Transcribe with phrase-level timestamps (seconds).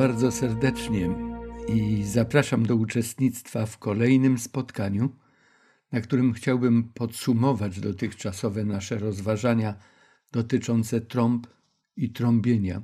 [0.00, 1.08] Bardzo serdecznie
[1.68, 5.16] i zapraszam do uczestnictwa w kolejnym spotkaniu,
[5.92, 9.74] na którym chciałbym podsumować dotychczasowe nasze rozważania
[10.32, 11.46] dotyczące trąb
[11.96, 12.82] i trąbienia.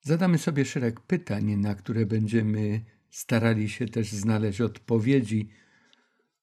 [0.00, 5.48] Zadamy sobie szereg pytań, na które będziemy starali się też znaleźć odpowiedzi,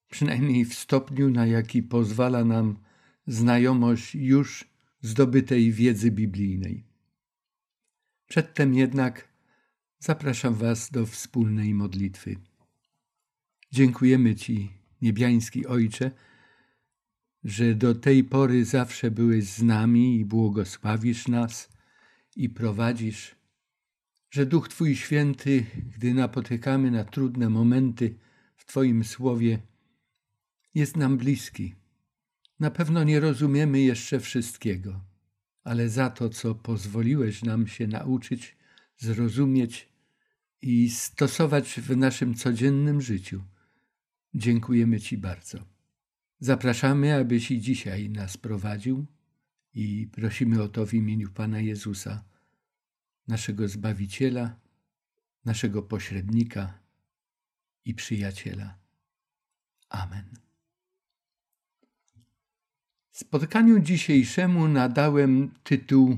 [0.09, 2.79] przynajmniej w stopniu, na jaki pozwala nam
[3.27, 4.69] znajomość już
[5.01, 6.94] zdobytej wiedzy biblijnej.
[8.27, 9.27] Przedtem jednak
[9.99, 12.35] zapraszam Was do wspólnej modlitwy.
[13.71, 16.11] Dziękujemy Ci, niebiański Ojcze,
[17.43, 21.69] że do tej pory zawsze byłeś z nami i błogosławisz nas
[22.35, 23.35] i prowadzisz,
[24.29, 28.15] że Duch Twój Święty, gdy napotykamy na trudne momenty
[28.55, 29.59] w Twoim Słowie,
[30.75, 31.75] jest nam bliski.
[32.59, 35.14] Na pewno nie rozumiemy jeszcze wszystkiego
[35.65, 38.55] ale za to, co pozwoliłeś nam się nauczyć,
[38.97, 39.89] zrozumieć
[40.61, 43.43] i stosować w naszym codziennym życiu.
[44.33, 45.65] Dziękujemy Ci bardzo.
[46.39, 49.05] Zapraszamy, abyś i dzisiaj nas prowadził
[49.73, 52.23] i prosimy o to w imieniu Pana Jezusa,
[53.27, 54.59] naszego Zbawiciela,
[55.45, 56.79] naszego pośrednika
[57.85, 58.77] i przyjaciela.
[59.89, 60.25] Amen.
[63.15, 66.17] Spotkaniu dzisiejszemu nadałem tytuł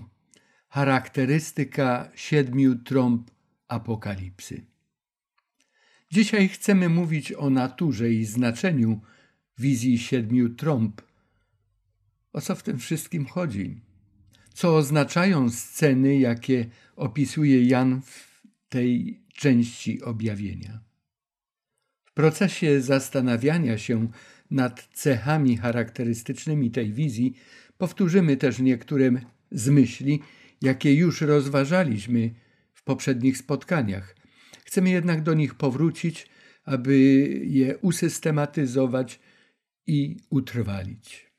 [0.70, 3.32] Charakterystyka siedmiu trąb
[3.68, 4.66] Apokalipsy.
[6.12, 9.02] Dzisiaj chcemy mówić o naturze i znaczeniu
[9.58, 11.02] wizji siedmiu trąb.
[12.34, 13.82] O co w tym wszystkim chodzi?
[14.54, 16.66] Co oznaczają sceny, jakie
[16.96, 20.80] opisuje Jan w tej części objawienia?
[22.06, 24.08] W procesie zastanawiania się
[24.52, 27.38] nad cechami charakterystycznymi tej wizji,
[27.78, 29.12] powtórzymy też niektóre
[29.52, 30.20] z myśli,
[30.62, 32.34] jakie już rozważaliśmy
[32.74, 34.16] w poprzednich spotkaniach.
[34.66, 36.28] Chcemy jednak do nich powrócić,
[36.66, 36.98] aby
[37.44, 39.20] je usystematyzować
[39.88, 41.32] i utrwalić.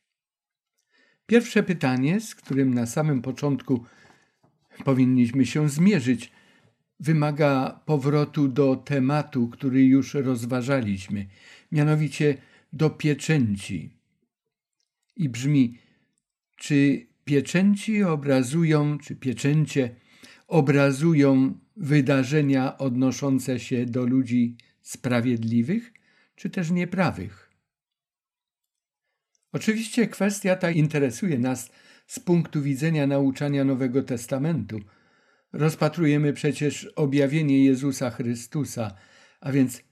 [1.26, 3.84] Pierwsze pytanie, z którym na samym początku
[4.84, 6.32] powinniśmy się zmierzyć,
[7.00, 11.26] wymaga powrotu do tematu, który już rozważaliśmy,
[11.72, 12.36] mianowicie
[12.72, 13.90] do pieczęci.
[15.16, 15.78] I brzmi,
[16.56, 19.94] czy pieczęci obrazują, czy pieczęcie
[20.46, 25.92] obrazują wydarzenia odnoszące się do ludzi sprawiedliwych,
[26.34, 27.50] czy też nieprawych?
[29.52, 31.70] Oczywiście kwestia ta interesuje nas
[32.06, 34.80] z punktu widzenia nauczania Nowego Testamentu.
[35.52, 38.94] Rozpatrujemy przecież objawienie Jezusa Chrystusa,
[39.40, 39.82] a więc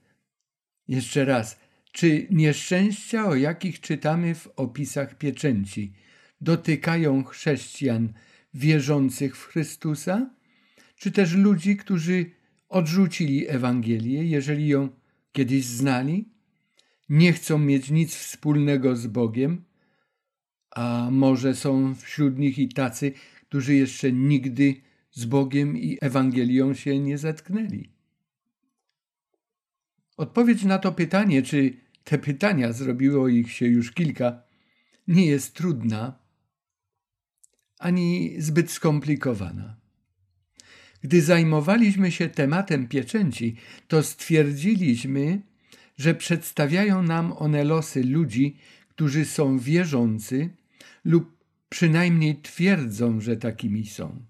[0.87, 1.59] jeszcze raz,
[1.91, 5.93] czy nieszczęścia, o jakich czytamy w opisach pieczęci,
[6.41, 8.13] dotykają chrześcijan
[8.53, 10.29] wierzących w Chrystusa,
[10.95, 12.31] czy też ludzi, którzy
[12.69, 14.89] odrzucili Ewangelię, jeżeli ją
[15.31, 16.29] kiedyś znali,
[17.09, 19.63] nie chcą mieć nic wspólnego z Bogiem,
[20.71, 23.11] a może są wśród nich i tacy,
[23.47, 24.75] którzy jeszcze nigdy
[25.11, 27.96] z Bogiem i Ewangelią się nie zetknęli.
[30.17, 31.73] Odpowiedź na to pytanie, czy
[32.03, 34.41] te pytania, zrobiło ich się już kilka,
[35.07, 36.19] nie jest trudna
[37.79, 39.75] ani zbyt skomplikowana.
[41.01, 43.55] Gdy zajmowaliśmy się tematem pieczęci,
[43.87, 45.41] to stwierdziliśmy,
[45.97, 48.57] że przedstawiają nam one losy ludzi,
[48.89, 50.49] którzy są wierzący
[51.05, 51.37] lub
[51.69, 54.25] przynajmniej twierdzą, że takimi są.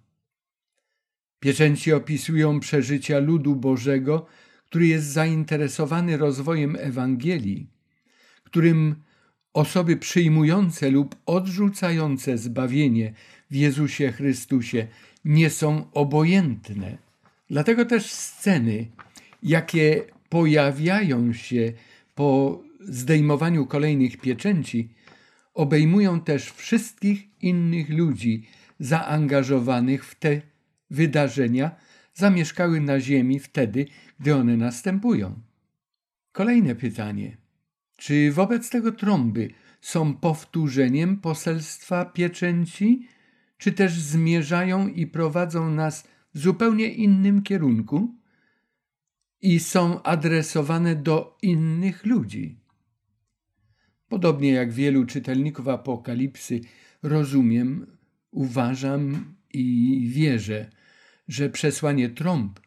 [1.39, 4.25] Pieczęci opisują przeżycia ludu Bożego
[4.69, 7.67] który jest zainteresowany rozwojem Ewangelii,
[8.43, 8.95] którym
[9.53, 13.13] osoby przyjmujące lub odrzucające zbawienie
[13.51, 14.87] w Jezusie Chrystusie
[15.25, 16.97] nie są obojętne.
[17.49, 18.87] Dlatego też sceny,
[19.43, 21.73] jakie pojawiają się
[22.15, 24.89] po zdejmowaniu kolejnych pieczęci,
[25.53, 28.43] obejmują też wszystkich innych ludzi
[28.79, 30.41] zaangażowanych w te
[30.89, 31.71] wydarzenia,
[32.17, 33.85] zamieszkały na ziemi wtedy,
[34.19, 35.41] gdy one następują.
[36.31, 37.37] Kolejne pytanie.
[37.95, 39.49] Czy wobec tego trąby
[39.81, 43.07] są powtórzeniem poselstwa pieczęci,
[43.57, 48.15] czy też zmierzają i prowadzą nas w zupełnie innym kierunku
[49.41, 52.59] i są adresowane do innych ludzi?
[54.09, 56.61] Podobnie jak wielu czytelników Apokalipsy,
[57.03, 57.97] rozumiem,
[58.31, 60.69] uważam i wierzę,
[61.27, 62.59] że przesłanie trąb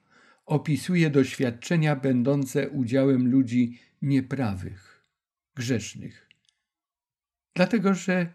[0.46, 5.04] opisuje doświadczenia będące udziałem ludzi nieprawych,
[5.54, 6.28] grzesznych.
[7.54, 8.32] Dlatego, że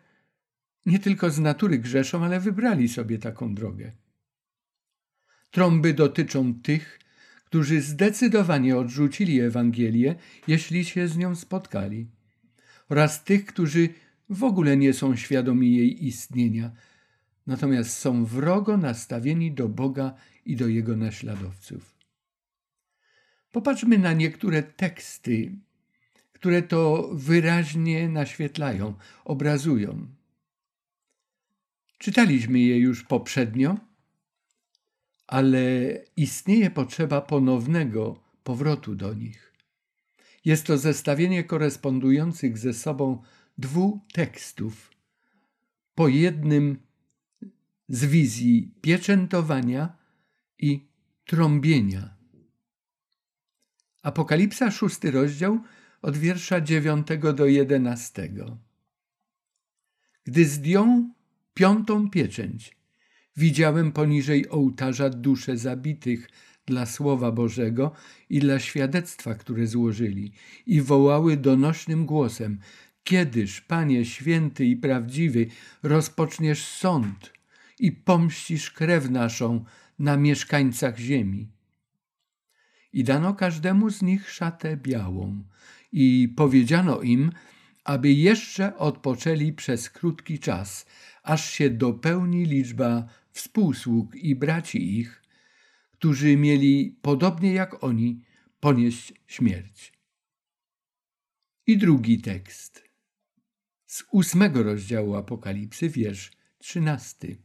[0.85, 3.91] nie tylko z natury grzeszą, ale wybrali sobie taką drogę.
[5.51, 6.99] Trąby dotyczą tych,
[7.45, 10.15] którzy zdecydowanie odrzucili Ewangelię,
[10.47, 12.07] jeśli się z nią spotkali,
[12.89, 13.89] oraz tych, którzy
[14.29, 16.71] w ogóle nie są świadomi jej istnienia,
[17.47, 20.13] natomiast są wrogo nastawieni do Boga
[20.45, 21.95] i do Jego naśladowców.
[23.51, 25.51] Popatrzmy na niektóre teksty,
[26.33, 28.93] które to wyraźnie naświetlają,
[29.25, 30.07] obrazują.
[31.97, 33.77] Czytaliśmy je już poprzednio,
[35.27, 35.61] ale
[36.17, 39.53] istnieje potrzeba ponownego powrotu do nich.
[40.45, 43.21] Jest to zestawienie korespondujących ze sobą
[43.57, 44.91] dwóch tekstów,
[45.95, 46.84] po jednym
[47.89, 49.97] z wizji pieczętowania
[50.59, 50.87] i
[51.25, 52.15] trąbienia.
[54.03, 55.59] Apokalipsa, szósty rozdział,
[56.01, 58.57] od wiersza dziewiątego do jedenastego.
[60.23, 61.09] Gdy zdjął
[61.53, 62.77] piątą pieczęć,
[63.37, 66.29] widziałem poniżej ołtarza dusze zabitych
[66.65, 67.91] dla Słowa Bożego
[68.29, 70.31] i dla świadectwa, które złożyli,
[70.65, 72.59] i wołały donośnym głosem:
[73.03, 75.47] Kiedyż, Panie święty i prawdziwy,
[75.83, 77.34] rozpoczniesz sąd
[77.79, 79.65] i pomścisz krew naszą
[79.99, 81.51] na mieszkańcach ziemi?
[82.93, 85.43] I dano każdemu z nich szatę białą,
[85.91, 87.31] i powiedziano im,
[87.83, 90.85] aby jeszcze odpoczęli przez krótki czas,
[91.23, 95.23] aż się dopełni liczba współsług i braci ich,
[95.91, 98.21] którzy mieli, podobnie jak oni,
[98.59, 99.93] ponieść śmierć.
[101.67, 102.89] I drugi tekst
[103.85, 107.44] z ósmego rozdziału Apokalipsy, wiersz trzynasty.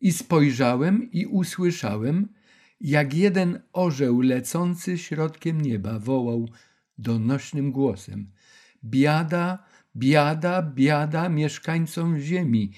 [0.00, 2.28] I spojrzałem i usłyszałem,
[2.80, 6.48] jak jeden orzeł lecący środkiem nieba wołał
[6.98, 8.32] donośnym głosem:
[8.84, 9.64] Biada,
[9.96, 12.72] biada, biada mieszkańcom ziemi,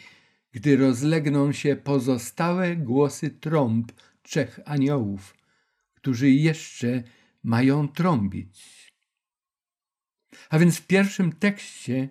[0.52, 3.92] gdy rozlegną się pozostałe głosy trąb
[4.22, 5.36] trzech aniołów,
[5.94, 7.02] którzy jeszcze
[7.42, 8.86] mają trąbić.
[10.50, 12.08] A więc w pierwszym tekście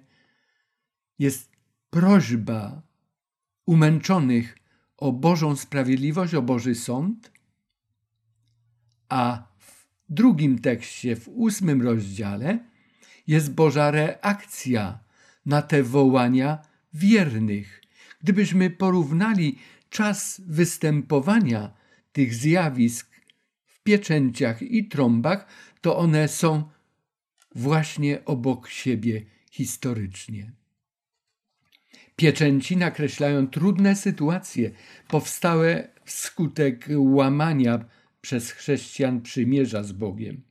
[1.20, 1.52] jest
[1.90, 2.82] prośba
[3.66, 4.58] umęczonych
[4.98, 7.32] o Bożą sprawiedliwość, o Boży sąd,
[9.10, 12.60] a w drugim tekście, w ósmym rozdziale,
[13.28, 15.00] jest Boża reakcja
[15.46, 16.62] na te wołania
[16.94, 17.82] wiernych.
[18.22, 19.58] Gdybyśmy porównali
[19.90, 21.74] czas występowania
[22.12, 23.10] tych zjawisk
[23.66, 25.48] w pieczęciach i trąbach,
[25.82, 26.70] to one są
[27.56, 30.52] właśnie obok siebie historycznie.
[32.16, 34.72] Pieczęci nakreślają trudne sytuacje
[35.08, 37.86] powstałe wskutek łamania
[38.22, 40.42] przez chrześcijan przymierza z Bogiem.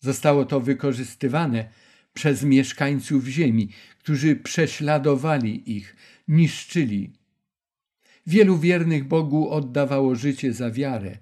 [0.00, 1.68] Zostało to wykorzystywane
[2.12, 5.96] przez mieszkańców ziemi, którzy prześladowali ich,
[6.28, 7.12] niszczyli.
[8.26, 11.18] Wielu wiernych Bogu oddawało życie za wiarę.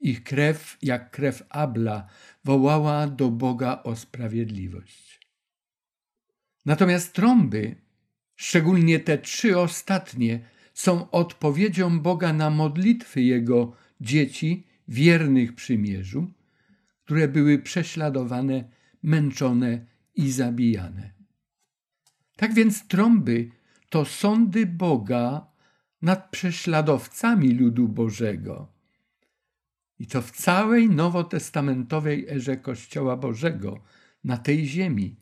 [0.00, 2.08] Ich krew, jak krew Abla,
[2.44, 5.20] wołała do Boga o sprawiedliwość.
[6.66, 7.83] Natomiast trąby,
[8.36, 10.40] szczególnie te trzy ostatnie,
[10.74, 16.32] są odpowiedzią Boga na modlitwy Jego dzieci wiernych przymierzu,
[17.04, 18.64] które były prześladowane,
[19.02, 21.10] męczone i zabijane.
[22.36, 23.50] Tak więc trąby
[23.88, 25.46] to sądy Boga
[26.02, 28.68] nad prześladowcami ludu Bożego.
[29.98, 33.80] I to w całej nowotestamentowej erze Kościoła Bożego
[34.24, 35.16] na tej ziemi.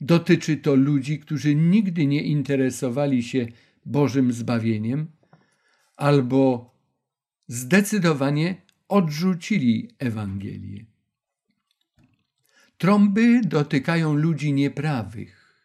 [0.00, 3.46] Dotyczy to ludzi, którzy nigdy nie interesowali się
[3.86, 5.06] Bożym zbawieniem
[5.96, 6.74] albo
[7.48, 10.84] zdecydowanie odrzucili Ewangelię.
[12.78, 15.62] Trąby dotykają ludzi nieprawych.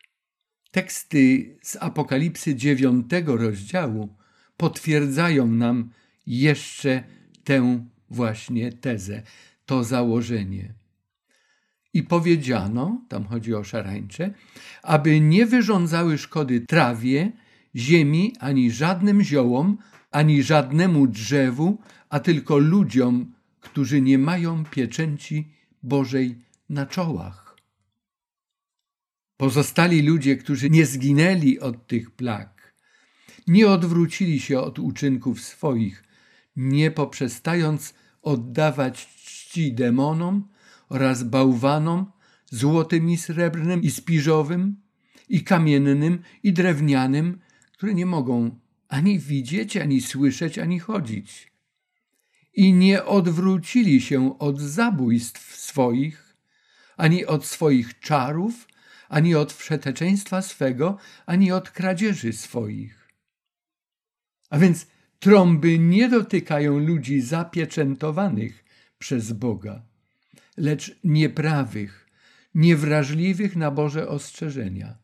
[0.72, 4.16] Teksty z Apokalipsy dziewiątego rozdziału
[4.58, 5.90] potwierdzają nam
[6.28, 7.04] jeszcze
[7.44, 9.24] tę właśnie tezę,
[9.66, 10.74] to założenie.
[11.96, 14.34] I powiedziano, tam chodzi o szarańcze,
[14.84, 17.32] aby nie wyrządzały szkody trawie,
[17.76, 19.78] ziemi, ani żadnym ziołom,
[20.12, 21.78] ani żadnemu drzewu,
[22.10, 25.48] a tylko ludziom, którzy nie mają pieczęci
[25.84, 26.36] Bożej
[26.70, 27.58] na czołach.
[29.38, 32.74] Pozostali ludzie, którzy nie zginęli od tych plag,
[33.48, 36.04] nie odwrócili się od uczynków swoich,
[36.56, 40.55] nie poprzestając oddawać czci demonom
[40.90, 42.12] oraz bałwanom,
[42.52, 44.76] złotym i srebrnym i spiżowym,
[45.30, 47.40] i kamiennym i drewnianym,
[47.72, 51.52] które nie mogą ani widzieć, ani słyszeć, ani chodzić.
[52.54, 56.38] I nie odwrócili się od zabójstw swoich,
[56.98, 58.68] ani od swoich czarów,
[59.10, 63.10] ani od wszeteczeństwa swego, ani od kradzieży swoich.
[64.50, 64.88] A więc
[65.20, 68.66] Trąby nie dotykają ludzi zapieczętowanych
[68.98, 69.82] przez Boga,
[70.58, 72.10] lecz nieprawych,
[72.56, 74.98] niewrażliwych na Boże ostrzeżenia.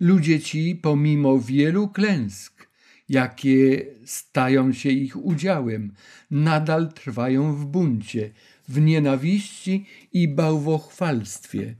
[0.00, 2.68] Ludzie ci, pomimo wielu klęsk,
[3.08, 5.92] jakie stają się ich udziałem,
[6.30, 8.30] nadal trwają w buncie,
[8.68, 11.74] w nienawiści i bałwochwalstwie.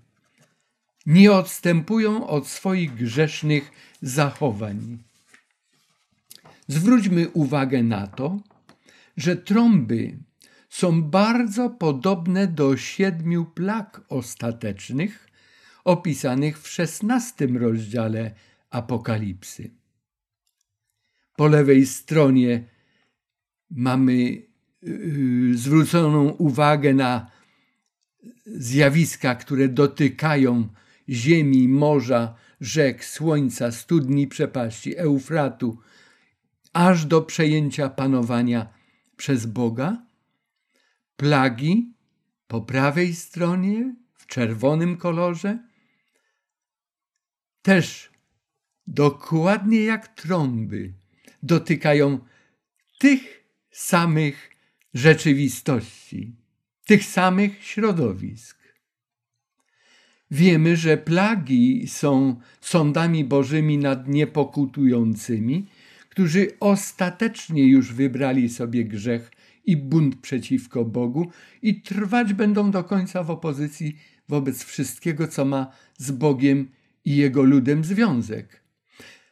[1.07, 4.99] Nie odstępują od swoich grzesznych zachowań.
[6.69, 8.41] Zwróćmy uwagę na to,
[9.17, 10.19] że trąby
[10.69, 15.29] są bardzo podobne do siedmiu plag ostatecznych
[15.85, 18.35] opisanych w szesnastym rozdziale
[18.71, 19.71] Apokalipsy.
[21.37, 22.65] Po lewej stronie
[23.71, 24.43] mamy
[24.83, 27.31] yy, zwróconą uwagę na
[28.47, 30.69] zjawiska, które dotykają
[31.09, 35.79] ziemi, morza, rzek, słońca, studni, przepaści, Eufratu,
[36.73, 38.69] aż do przejęcia panowania
[39.17, 40.08] przez Boga.
[41.19, 41.93] Plagi
[42.47, 45.59] po prawej stronie w czerwonym kolorze
[47.63, 48.11] też
[48.87, 50.93] dokładnie jak trąby
[51.43, 52.19] dotykają
[52.99, 54.51] tych samych
[54.95, 56.37] rzeczywistości,
[56.87, 58.59] tych samych środowisk.
[60.31, 65.67] Wiemy, że plagi są sądami bożymi nad niepokutującymi,
[66.09, 69.31] którzy ostatecznie już wybrali sobie grzech
[69.69, 71.31] i bunt przeciwko Bogu
[71.63, 73.97] i trwać będą do końca w opozycji
[74.29, 76.71] wobec wszystkiego, co ma z Bogiem
[77.05, 78.63] i Jego ludem związek.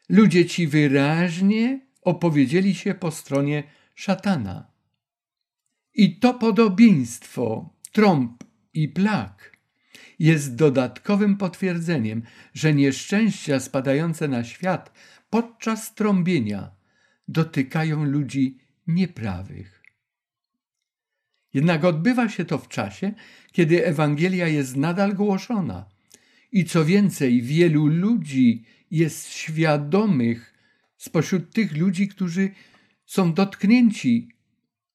[0.08, 3.62] Ludzie ci wyraźnie opowiedzieli się po stronie
[3.94, 4.70] szatana.
[5.94, 9.56] I to podobieństwo trąb i plag
[10.18, 12.22] jest dodatkowym potwierdzeniem,
[12.54, 14.92] że nieszczęścia spadające na świat
[15.30, 16.70] podczas trąbienia
[17.28, 19.75] dotykają ludzi nieprawych.
[21.56, 23.12] Jednak odbywa się to w czasie,
[23.52, 25.86] kiedy Ewangelia jest nadal głoszona.
[26.52, 30.54] I co więcej, wielu ludzi jest świadomych
[30.96, 32.50] spośród tych ludzi, którzy
[33.06, 34.28] są dotknięci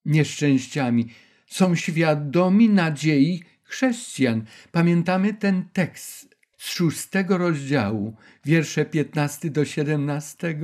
[0.05, 1.07] nieszczęściami,
[1.47, 4.45] są świadomi nadziei chrześcijan.
[4.71, 8.15] Pamiętamy ten tekst z szóstego rozdziału,
[8.45, 10.59] wiersze 15 do 17?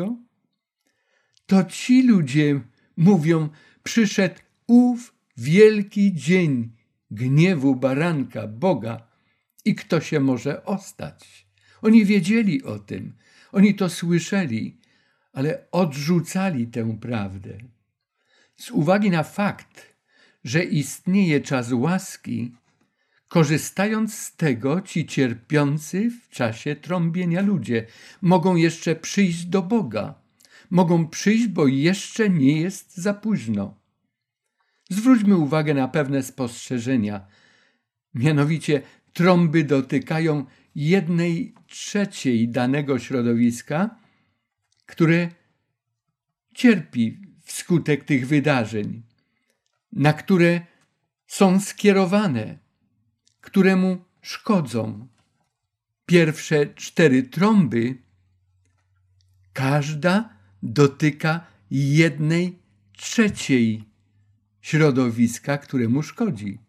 [1.45, 2.61] To ci ludzie
[2.97, 3.49] mówią,
[3.83, 4.35] przyszedł
[4.67, 6.71] ów wielki dzień
[7.11, 9.07] gniewu baranka Boga
[9.65, 11.47] i kto się może ostać.
[11.81, 13.13] Oni wiedzieli o tym,
[13.51, 14.77] oni to słyszeli,
[15.33, 17.57] ale odrzucali tę prawdę.
[18.55, 19.95] Z uwagi na fakt,
[20.43, 22.51] że istnieje czas łaski,
[23.27, 27.85] korzystając z tego, ci cierpiący w czasie trąbienia ludzie
[28.21, 30.15] mogą jeszcze przyjść do Boga.
[30.69, 33.86] Mogą przyjść, bo jeszcze nie jest za późno.
[34.89, 37.27] Zwróćmy uwagę na pewne spostrzeżenia.
[38.13, 38.81] Mianowicie
[39.13, 43.95] trąby dotykają jednej trzeciej danego środowiska,
[44.85, 45.29] które
[46.53, 49.03] cierpi wskutek tych wydarzeń,
[49.91, 50.61] na które
[51.27, 52.57] są skierowane,
[53.41, 55.07] któremu szkodzą.
[56.05, 57.97] Pierwsze cztery trąby,
[59.53, 60.29] każda
[60.63, 62.59] dotyka jednej
[62.97, 63.83] trzeciej
[64.67, 66.59] środowiska, któremu szkodzi.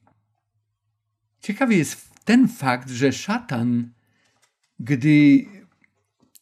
[1.41, 3.93] Ciekawy jest ten fakt, że szatan,
[4.79, 5.45] gdy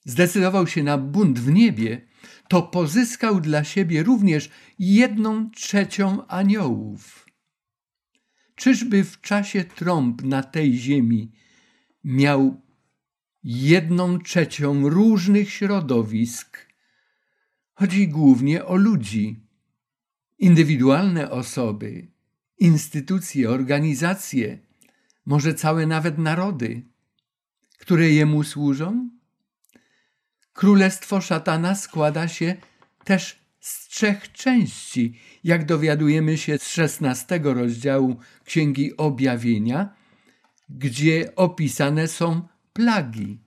[0.05, 2.07] zdecydował się na bunt w niebie,
[2.49, 7.27] to pozyskał dla siebie również jedną trzecią aniołów.
[8.55, 11.33] Czyżby w czasie trąb na tej ziemi
[12.05, 12.61] miał
[13.45, 16.67] jedną trzecią różnych środowisk?
[17.75, 19.46] Chodzi głównie o ludzi,
[20.39, 22.07] indywidualne osoby,
[22.59, 24.59] instytucje, organizacje,
[25.27, 26.83] może całe nawet narody,
[27.79, 29.11] które jemu służą?
[30.53, 32.57] Królestwo szatana składa się
[33.05, 39.95] też z trzech części, jak dowiadujemy się z szesnastego rozdziału Księgi Objawienia,
[40.69, 43.39] gdzie opisane są plagi.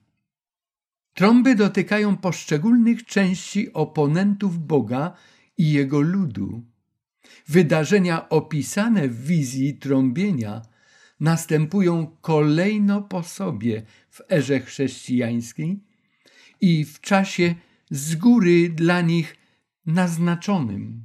[1.14, 5.16] Trąby dotykają poszczególnych części oponentów Boga
[5.58, 6.64] i jego ludu.
[7.48, 10.62] Wydarzenia opisane w wizji trąbienia
[11.20, 15.80] następują kolejno po sobie w erze chrześcijańskiej
[16.60, 17.54] i w czasie
[17.90, 19.36] z góry dla nich
[19.86, 21.04] naznaczonym.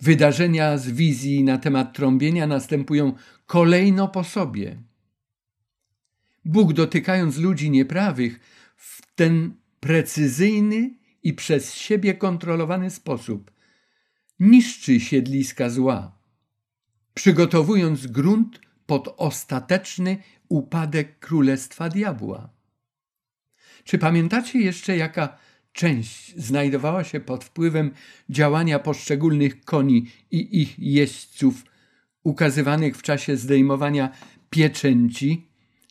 [0.00, 3.12] Wydarzenia z wizji na temat trąbienia następują
[3.46, 4.82] kolejno po sobie.
[6.44, 8.40] Bóg, dotykając ludzi nieprawych,
[8.76, 13.55] w ten precyzyjny i przez siebie kontrolowany sposób
[14.40, 16.12] niszczy siedliska zła,
[17.14, 20.16] przygotowując grunt pod ostateczny
[20.48, 22.50] upadek królestwa diabła.
[23.84, 25.36] Czy pamiętacie jeszcze, jaka
[25.72, 27.90] część znajdowała się pod wpływem
[28.30, 31.64] działania poszczególnych koni i ich jeźdźców,
[32.22, 34.10] ukazywanych w czasie zdejmowania
[34.50, 35.46] pieczęci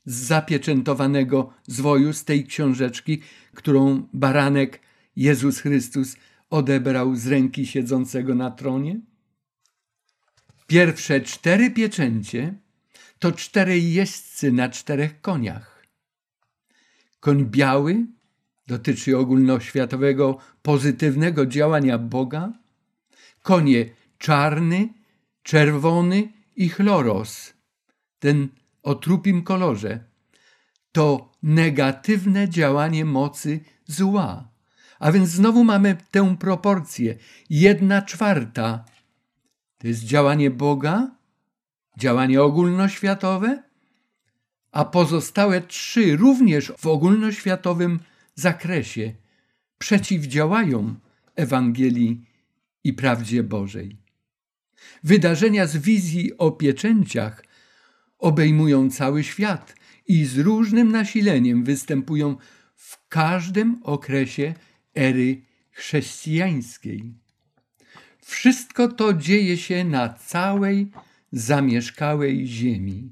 [0.06, 3.22] z zapieczętowanego zwoju z tej książeczki,
[3.54, 4.80] którą baranek
[5.16, 6.16] Jezus Chrystus
[6.56, 9.02] odebrał z ręki siedzącego na tronie?
[10.68, 12.54] Pierwsze cztery pieczęcie
[13.20, 15.86] to cztery jeźdźcy na czterech koniach.
[17.20, 18.06] Koń biały
[18.68, 22.54] dotyczy ogólnoświatowego pozytywnego działania Boga,
[23.42, 24.90] konie czarny,
[25.44, 27.54] czerwony i chloros,
[28.20, 28.48] ten
[28.84, 30.04] o trupim kolorze,
[30.92, 34.55] to negatywne działanie mocy zła.
[35.00, 37.16] A więc znowu mamy tę proporcję.
[37.50, 38.86] Jedna czwarta
[39.78, 41.12] to jest działanie Boga,
[41.98, 43.64] działanie ogólnoświatowe,
[44.72, 48.00] a pozostałe trzy również w ogólnoświatowym
[48.36, 49.14] zakresie
[49.78, 50.96] przeciwdziałają
[51.36, 52.26] Ewangelii
[52.84, 53.98] i prawdzie Bożej.
[55.04, 57.44] Wydarzenia z wizji o pieczęciach
[58.20, 59.76] obejmują cały świat
[60.08, 62.36] i z różnym nasileniem występują
[62.76, 64.54] w każdym okresie
[64.96, 67.14] ery chrześcijańskiej.
[68.20, 70.92] Wszystko to dzieje się na całej
[71.32, 73.12] zamieszkałej ziemi.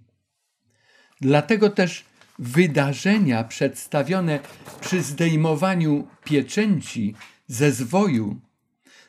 [1.22, 2.06] Dlatego też
[2.40, 4.40] wydarzenia przedstawione
[4.82, 7.16] przy zdejmowaniu pieczęci
[7.48, 8.42] ze zwoju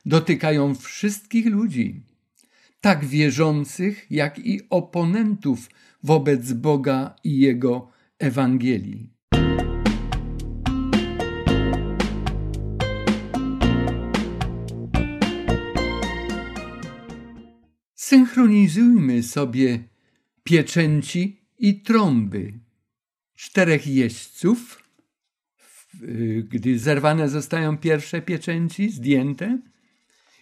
[0.06, 2.02] dotykają wszystkich ludzi,
[2.80, 5.70] tak wierzących, jak i oponentów
[6.02, 9.13] wobec Boga i Jego Ewangelii.
[18.04, 19.88] Synchronizujmy sobie
[20.42, 22.52] pieczęci i trąby.
[23.34, 24.82] Czterech jeźdźców,
[26.48, 29.58] gdy zerwane zostają pierwsze pieczęci, zdjęte,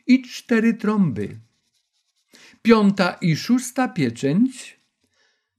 [0.07, 1.39] i cztery trąby.
[2.63, 4.81] Piąta i szósta pieczęć,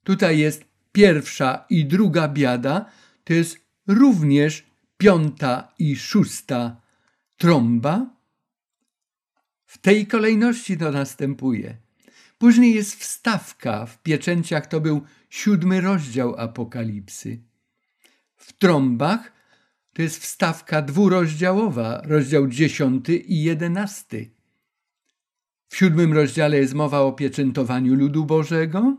[0.03, 2.91] tutaj jest pierwsza i druga biada,
[3.23, 4.63] to jest również
[4.97, 6.81] piąta i szósta
[7.37, 8.15] trąba.
[9.65, 11.82] W tej kolejności to następuje.
[12.43, 17.39] Później jest wstawka, w pieczęciach to był siódmy rozdział Apokalipsy.
[18.35, 19.31] W trąbach
[19.93, 24.31] to jest wstawka dwurozdziałowa, rozdział dziesiąty i jedenasty.
[25.67, 28.97] W siódmym rozdziale jest mowa o pieczętowaniu ludu Bożego,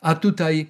[0.00, 0.66] a tutaj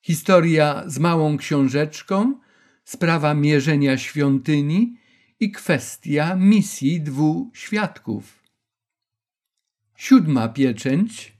[0.00, 2.40] historia z małą książeczką,
[2.84, 4.96] sprawa mierzenia świątyni
[5.40, 8.37] i kwestia misji dwóch świadków.
[9.98, 11.32] Siódma pieczęć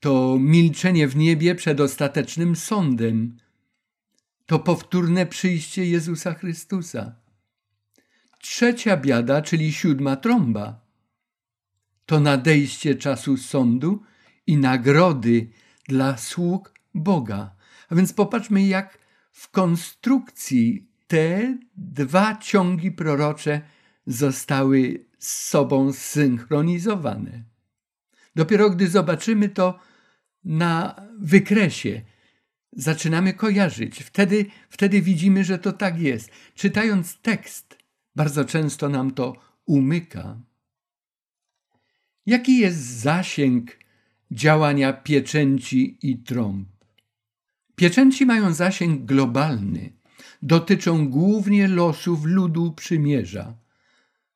[0.00, 3.36] to milczenie w niebie przed ostatecznym sądem.
[4.46, 7.16] To powtórne przyjście Jezusa Chrystusa.
[8.38, 10.80] Trzecia biada, czyli siódma trąba,
[12.06, 14.02] to nadejście czasu sądu
[14.46, 15.50] i nagrody
[15.88, 17.56] dla sług Boga.
[17.88, 18.98] A więc popatrzmy, jak
[19.32, 23.60] w konstrukcji te dwa ciągi prorocze
[24.06, 27.53] zostały z sobą zsynchronizowane.
[28.34, 29.78] Dopiero gdy zobaczymy to
[30.44, 32.02] na wykresie,
[32.72, 34.02] zaczynamy kojarzyć.
[34.02, 36.30] Wtedy, wtedy widzimy, że to tak jest.
[36.54, 37.78] Czytając tekst,
[38.16, 40.40] bardzo często nam to umyka.
[42.26, 43.78] Jaki jest zasięg
[44.30, 46.68] działania pieczęci i trąb?
[47.76, 49.92] Pieczęci mają zasięg globalny.
[50.42, 53.54] Dotyczą głównie losów ludu przymierza,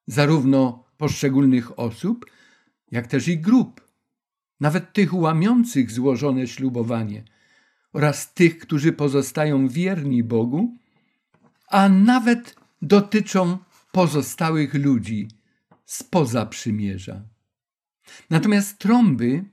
[0.06, 2.26] zarówno poszczególnych osób,
[2.90, 3.87] jak też i grup
[4.60, 7.24] nawet tych łamiących złożone ślubowanie
[7.92, 10.76] oraz tych, którzy pozostają wierni Bogu,
[11.68, 13.58] a nawet dotyczą
[13.92, 15.28] pozostałych ludzi
[15.84, 17.22] spoza przymierza.
[18.30, 19.44] Natomiast trąby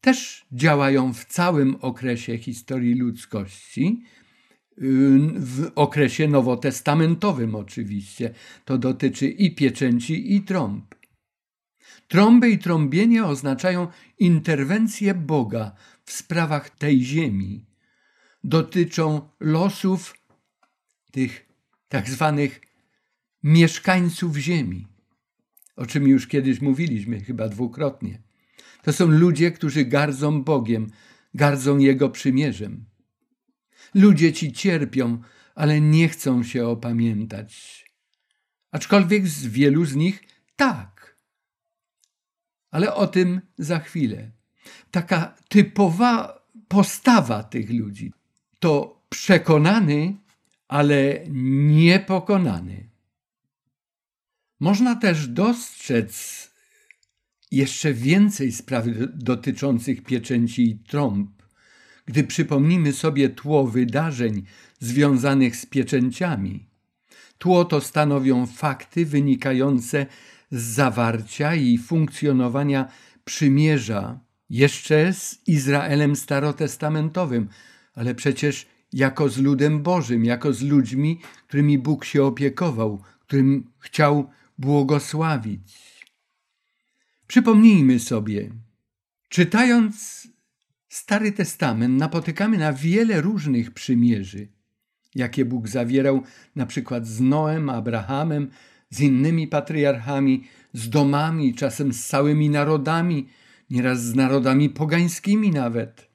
[0.00, 4.02] też działają w całym okresie historii ludzkości,
[5.36, 8.34] w okresie nowotestamentowym oczywiście.
[8.64, 10.94] To dotyczy i pieczęci, i trąb.
[12.08, 15.72] Trąby i trąbienie oznaczają interwencję Boga
[16.04, 17.66] w sprawach tej ziemi.
[18.44, 20.14] Dotyczą losów
[21.12, 21.46] tych
[21.88, 22.60] tak zwanych
[23.42, 24.86] mieszkańców ziemi,
[25.76, 28.22] o czym już kiedyś mówiliśmy, chyba dwukrotnie.
[28.82, 30.90] To są ludzie, którzy gardzą Bogiem,
[31.34, 32.84] gardzą Jego przymierzem.
[33.94, 35.22] Ludzie ci cierpią,
[35.54, 37.84] ale nie chcą się opamiętać.
[38.70, 40.24] Aczkolwiek z wielu z nich
[40.56, 40.97] tak.
[42.70, 44.30] Ale o tym za chwilę.
[44.90, 48.12] Taka typowa postawa tych ludzi
[48.58, 50.16] to przekonany,
[50.68, 52.88] ale niepokonany.
[54.60, 56.48] Można też dostrzec
[57.50, 61.30] jeszcze więcej spraw dotyczących pieczęci i trąb,
[62.06, 64.42] gdy przypomnimy sobie tło wydarzeń
[64.78, 66.66] związanych z pieczęciami.
[67.38, 70.06] Tło to stanowią fakty wynikające
[70.50, 72.88] z zawarcia i funkcjonowania
[73.24, 77.48] przymierza jeszcze z Izraelem starotestamentowym,
[77.94, 84.30] ale przecież jako z ludem Bożym, jako z ludźmi, którymi Bóg się opiekował, którym chciał
[84.58, 85.98] błogosławić.
[87.26, 88.50] Przypomnijmy sobie,
[89.28, 90.28] czytając
[90.88, 94.48] Stary Testament, napotykamy na wiele różnych przymierzy,
[95.14, 96.22] jakie Bóg zawierał
[96.56, 98.50] na przykład z Noem, Abrahamem,
[98.90, 103.28] z innymi patriarchami, z domami, czasem z całymi narodami,
[103.70, 106.08] nieraz z narodami pogańskimi nawet.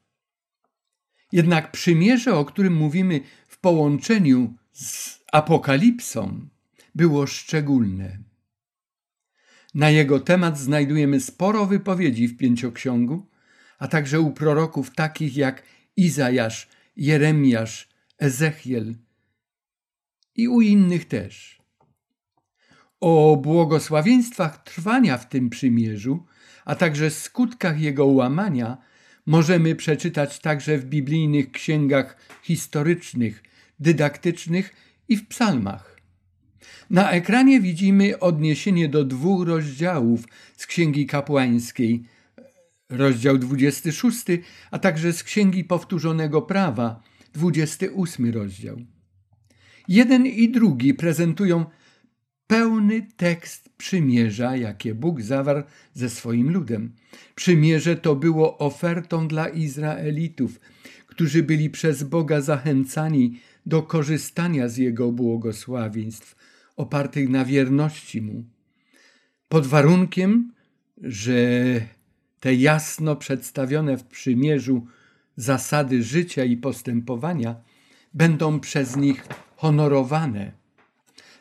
[1.31, 6.47] Jednak przymierze, o którym mówimy w połączeniu z Apokalipsą,
[6.95, 8.19] było szczególne.
[9.73, 13.29] Na jego temat znajdujemy sporo wypowiedzi w pięcioksiągu,
[13.79, 15.63] a także u proroków takich jak
[15.97, 18.95] Izajasz, Jeremiasz, Ezechiel
[20.35, 21.62] i u innych też.
[23.05, 26.25] O błogosławieństwach trwania w tym przymierzu,
[26.65, 28.77] a także skutkach jego łamania
[29.25, 33.43] możemy przeczytać także w biblijnych księgach historycznych,
[33.79, 34.73] dydaktycznych
[35.09, 35.99] i w psalmach.
[36.89, 40.23] Na ekranie widzimy odniesienie do dwóch rozdziałów
[40.57, 42.03] z Księgi Kapłańskiej,
[42.89, 44.25] rozdział 26,
[44.71, 48.77] a także z Księgi Powtórzonego Prawa, 28 rozdział.
[49.87, 51.65] Jeden i drugi prezentują
[52.53, 55.63] pełny tekst przymierza, jakie Bóg zawarł
[55.93, 56.91] ze swoim ludem.
[57.35, 60.59] Przymierze to było ofertą dla Izraelitów,
[61.07, 66.35] którzy byli przez Boga zachęcani do korzystania z Jego błogosławieństw,
[66.75, 68.43] opartych na wierności Mu,
[69.49, 70.51] pod warunkiem,
[71.01, 71.33] że
[72.39, 74.87] te jasno przedstawione w przymierzu
[75.35, 77.55] zasady życia i postępowania
[78.13, 80.62] będą przez nich honorowane.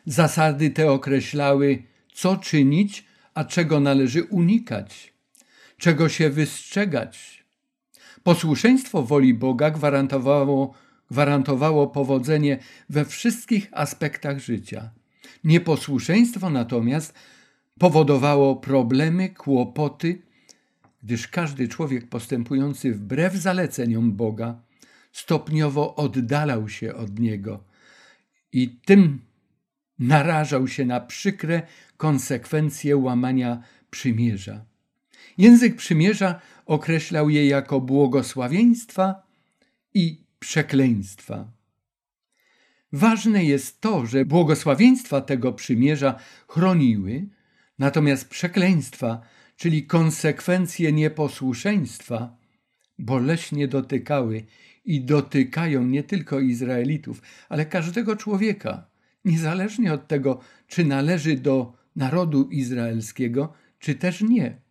[0.05, 5.13] Zasady te określały, co czynić, a czego należy unikać,
[5.77, 7.43] czego się wystrzegać.
[8.23, 10.73] Posłuszeństwo woli Boga gwarantowało,
[11.11, 14.89] gwarantowało powodzenie we wszystkich aspektach życia.
[15.43, 17.13] Nieposłuszeństwo natomiast
[17.79, 20.21] powodowało problemy, kłopoty,
[21.03, 24.61] gdyż każdy człowiek postępujący wbrew zaleceniom Boga
[25.11, 27.63] stopniowo oddalał się od Niego
[28.53, 29.19] i tym
[29.99, 31.61] narażał się na przykre
[31.97, 34.65] konsekwencje łamania przymierza.
[35.37, 39.23] Język przymierza określał je jako błogosławieństwa
[39.93, 41.51] i przekleństwa.
[42.91, 47.27] Ważne jest to, że błogosławieństwa tego przymierza chroniły,
[47.79, 49.21] natomiast przekleństwa,
[49.55, 52.37] czyli konsekwencje nieposłuszeństwa,
[52.99, 54.45] boleśnie dotykały
[54.85, 58.92] i dotykają nie tylko Izraelitów, ale każdego człowieka,
[59.25, 64.61] niezależnie od tego, czy należy do narodu izraelskiego, czy też nie.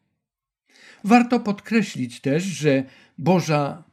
[1.05, 2.85] Warto podkreślić też, że
[3.19, 3.85] Boża,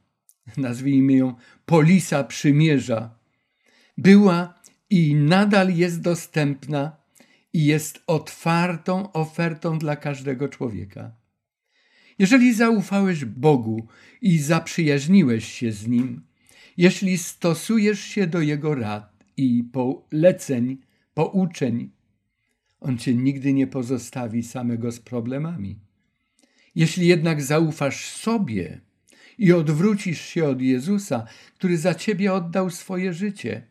[0.58, 3.16] nazwijmy ją, polisa przymierza,
[3.98, 6.98] była i nadal jest dostępna
[7.54, 11.12] i jest otwartą ofertą dla każdego człowieka.
[12.20, 13.88] Jeżeli zaufałeś Bogu
[14.22, 16.22] i zaprzyjaźniłeś się z Nim,
[16.78, 20.78] jeśli stosujesz się do Jego rad i poleceń,
[21.14, 21.90] pouczeń,
[22.80, 25.80] On cię nigdy nie pozostawi samego z problemami.
[26.76, 28.82] Jeśli jednak zaufasz sobie
[29.38, 31.26] i odwrócisz się od Jezusa,
[31.56, 33.68] który za ciebie oddał swoje życie,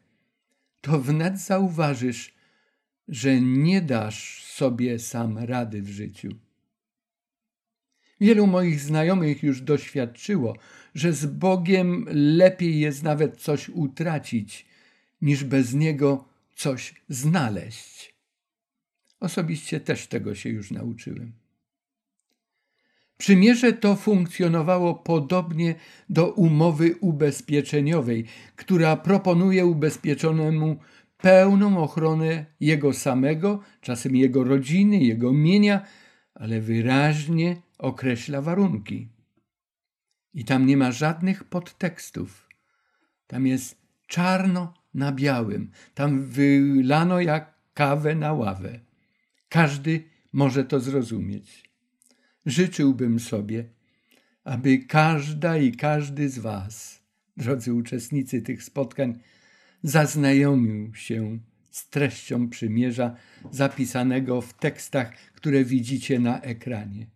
[0.81, 2.35] to wnet zauważysz,
[3.09, 6.29] że nie dasz sobie sam rady w życiu.
[8.21, 10.57] Wielu moich znajomych już doświadczyło,
[10.95, 14.68] że z Bogiem lepiej jest nawet coś utracić,
[15.23, 18.15] niż bez Niego coś znaleźć.
[19.21, 21.33] Osobiście też tego się już nauczyłem.
[23.19, 25.75] Przymierze to funkcjonowało podobnie
[26.09, 28.25] do umowy ubezpieczeniowej,
[28.57, 30.77] która proponuje ubezpieczonemu
[31.17, 35.87] pełną ochronę jego samego, czasem jego rodziny, jego mienia,
[36.35, 39.09] ale wyraźnie określa warunki.
[40.35, 42.49] I tam nie ma żadnych podtekstów.
[43.27, 43.77] Tam jest
[44.07, 45.71] czarno na białym.
[45.95, 48.81] Tam wylano jak kawę na ławę.
[49.49, 51.71] Każdy może to zrozumieć.
[52.47, 53.65] Życzyłbym sobie,
[54.45, 57.03] aby każda i każdy z Was,
[57.37, 59.19] drodzy uczestnicy tych spotkań,
[59.83, 61.39] zaznajomił się
[61.71, 63.17] z treścią przymierza
[63.51, 67.07] zapisanego w tekstach, które widzicie na ekranie.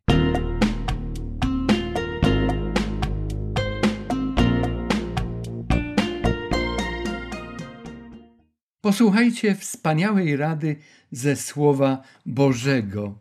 [8.93, 10.77] Posłuchajcie wspaniałej rady
[11.13, 13.19] ze Słowa Bożego.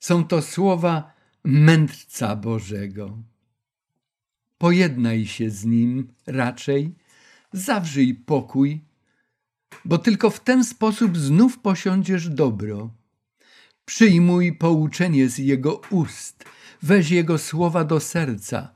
[0.00, 1.12] Są to słowa
[1.44, 3.18] mędrca Bożego.
[4.58, 6.94] Pojednaj się z nim raczej,
[7.52, 8.80] zawrzyj pokój,
[9.84, 12.90] bo tylko w ten sposób znów posiądziesz dobro.
[13.84, 16.44] Przyjmuj pouczenie z jego ust,
[16.82, 18.74] weź jego słowa do serca.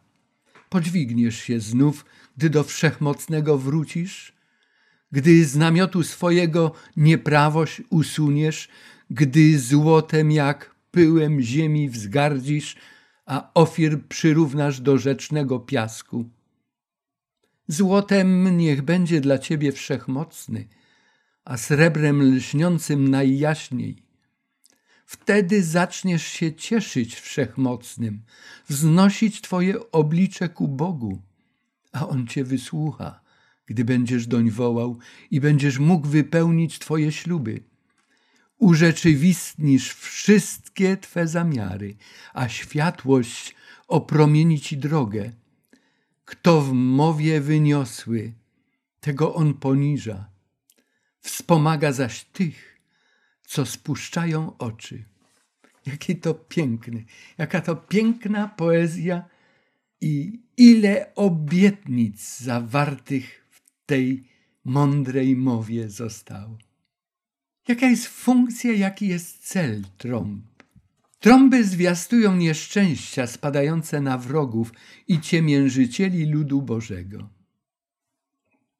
[0.68, 2.04] Podźwigniesz się znów,
[2.36, 4.35] gdy do wszechmocnego wrócisz,
[5.16, 8.68] gdy z namiotu swojego nieprawość usuniesz,
[9.10, 12.76] gdy złotem jak pyłem ziemi wzgardzisz,
[13.26, 16.24] a ofir przyrównasz do rzecznego piasku.
[17.68, 20.68] Złotem niech będzie dla ciebie wszechmocny,
[21.44, 24.02] a srebrem lśniącym najjaśniej.
[25.06, 28.22] Wtedy zaczniesz się cieszyć wszechmocnym,
[28.68, 31.22] wznosić twoje oblicze ku Bogu,
[31.92, 33.25] a On cię wysłucha,
[33.66, 34.98] gdy będziesz doń wołał
[35.30, 37.62] i będziesz mógł wypełnić twoje śluby.
[38.58, 41.96] Urzeczywistnisz wszystkie twe zamiary,
[42.34, 43.54] a światłość
[43.88, 45.32] opromieni ci drogę.
[46.24, 48.32] Kto w mowie wyniosły,
[49.00, 50.36] tego on poniża
[51.26, 52.80] Wspomaga zaś tych,
[53.46, 55.04] co spuszczają oczy.
[55.86, 57.04] Jaki to piękny,
[57.38, 59.28] jaka to piękna poezja
[60.00, 63.45] i ile obietnic zawartych
[63.86, 64.28] tej
[64.64, 66.58] mądrej mowie zostało.
[67.68, 70.44] Jaka jest funkcja, jaki jest cel trąb?
[71.18, 74.72] Trąby zwiastują nieszczęścia spadające na wrogów
[75.08, 77.28] i ciemiężycieli ludu Bożego.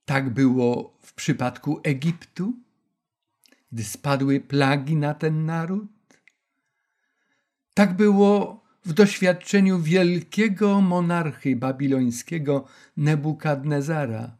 [0.04, 2.52] Tak było w przypadku Egiptu,
[3.72, 5.88] gdy spadły plagi na ten naród.
[7.74, 12.64] Tak było w doświadczeniu wielkiego monarchy babilońskiego
[12.96, 14.36] Nebukadnezara.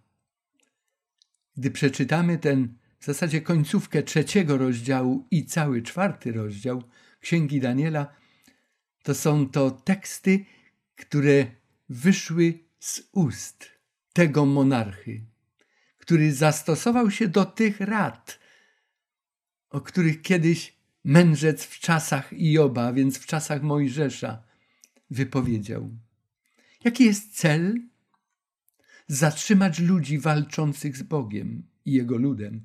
[1.57, 6.83] Gdy przeczytamy ten w zasadzie końcówkę trzeciego rozdziału i cały czwarty rozdział
[7.21, 8.15] Księgi Daniela,
[9.03, 10.45] to są to teksty,
[10.97, 11.47] które
[11.89, 13.71] wyszły z ust
[14.13, 15.27] tego monarchy
[16.07, 18.39] który zastosował się do tych rad,
[19.71, 24.43] o których kiedyś mędrzec w czasach Ioba, więc w czasach Mojżesza,
[25.11, 25.91] wypowiedział.
[26.85, 27.81] Jaki jest cel?
[29.09, 32.65] Zatrzymać ludzi walczących z Bogiem i Jego ludem,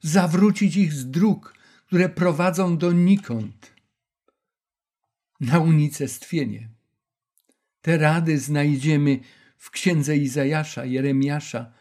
[0.00, 1.54] zawrócić ich z dróg,
[1.86, 3.74] które prowadzą donikąd,
[5.40, 6.68] na unicestwienie.
[7.82, 9.20] Te rady znajdziemy
[9.56, 11.72] w księdze Izajasza, Jeremiasza,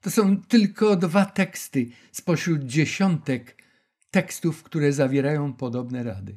[0.00, 3.62] to są tylko dwa teksty spośród dziesiątek
[4.10, 6.36] tekstów, które zawierają podobne rady.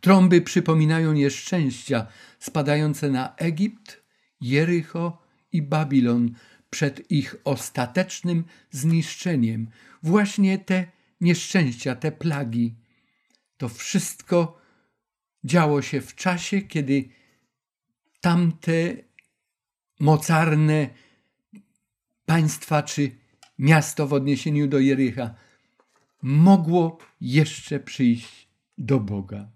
[0.00, 2.06] Trąby przypominają nieszczęścia
[2.38, 4.02] spadające na Egipt,
[4.40, 5.25] Jericho
[5.56, 6.34] i Babilon
[6.70, 9.70] przed ich ostatecznym zniszczeniem.
[10.02, 10.86] Właśnie te
[11.20, 12.74] nieszczęścia, te plagi,
[13.56, 14.60] to wszystko
[15.44, 17.08] działo się w czasie, kiedy
[18.20, 18.72] tamte
[20.00, 20.88] mocarne
[22.26, 23.10] państwa czy
[23.58, 25.34] miasto w odniesieniu do Jericha
[26.22, 29.48] mogło jeszcze przyjść do Boga.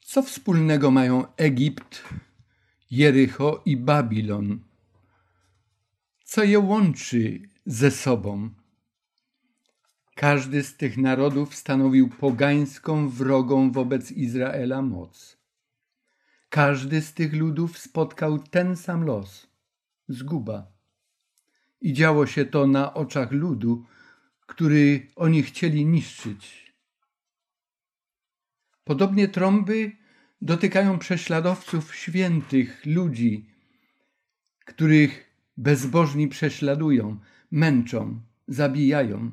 [0.00, 2.02] Co wspólnego mają Egipt,
[2.90, 4.60] Jericho i Babilon?
[6.24, 8.50] Co je łączy ze sobą?
[10.14, 15.38] Każdy z tych narodów stanowił pogańską, wrogą wobec Izraela moc.
[16.48, 19.46] Każdy z tych ludów spotkał ten sam los
[20.08, 20.72] zguba.
[21.80, 23.84] I działo się to na oczach ludu,
[24.46, 26.74] który oni chcieli niszczyć.
[28.84, 29.99] Podobnie trąby
[30.42, 33.46] dotykają prześladowców świętych ludzi,
[34.64, 37.18] których bezbożni prześladują,
[37.50, 39.30] męczą, zabijają.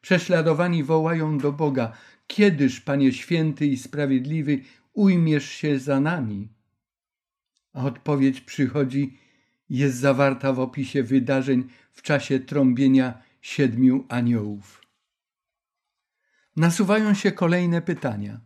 [0.00, 1.92] Prześladowani wołają do Boga:
[2.26, 4.60] Kiedyż, Panie święty i sprawiedliwy,
[4.92, 6.48] ujmiesz się za nami?
[7.74, 9.18] a odpowiedź przychodzi,
[9.70, 14.82] jest zawarta w opisie wydarzeń w czasie trąbienia siedmiu aniołów.
[16.56, 18.40] Nasuwają się kolejne pytania.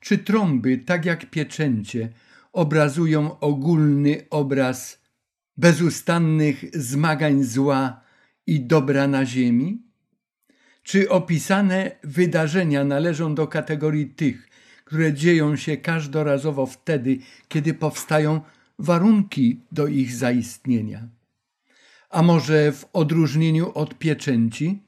[0.00, 2.08] Czy trąby, tak jak pieczęcie,
[2.52, 5.00] obrazują ogólny obraz
[5.56, 8.00] bezustannych zmagań zła
[8.46, 9.82] i dobra na ziemi?
[10.82, 14.48] Czy opisane wydarzenia należą do kategorii tych,
[14.84, 18.40] które dzieją się każdorazowo wtedy, kiedy powstają
[18.78, 21.08] warunki do ich zaistnienia?
[22.10, 24.82] A może w odróżnieniu od pieczęci,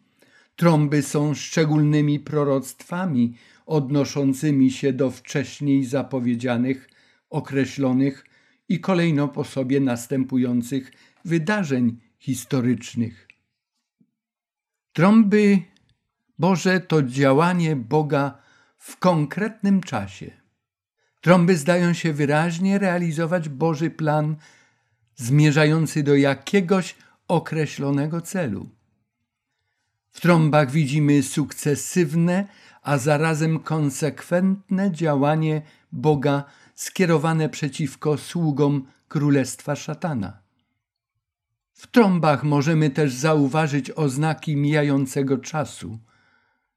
[0.56, 3.34] trąby są szczególnymi proroctwami
[3.68, 6.90] odnoszącymi się do wcześniej zapowiedzianych,
[7.30, 8.24] określonych
[8.68, 10.92] i kolejno po sobie następujących
[11.24, 13.28] wydarzeń historycznych.
[14.92, 15.58] Trąby
[16.38, 18.38] Boże to działanie Boga
[18.78, 20.30] w konkretnym czasie.
[21.20, 24.36] Trąby zdają się wyraźnie realizować Boży plan
[25.16, 26.94] zmierzający do jakiegoś
[27.28, 28.68] określonego celu.
[30.12, 32.48] W trąbach widzimy sukcesywne,
[32.82, 35.62] a zarazem konsekwentne działanie
[35.92, 40.42] Boga skierowane przeciwko sługom królestwa szatana.
[41.72, 45.98] W trąbach możemy też zauważyć oznaki mijającego czasu,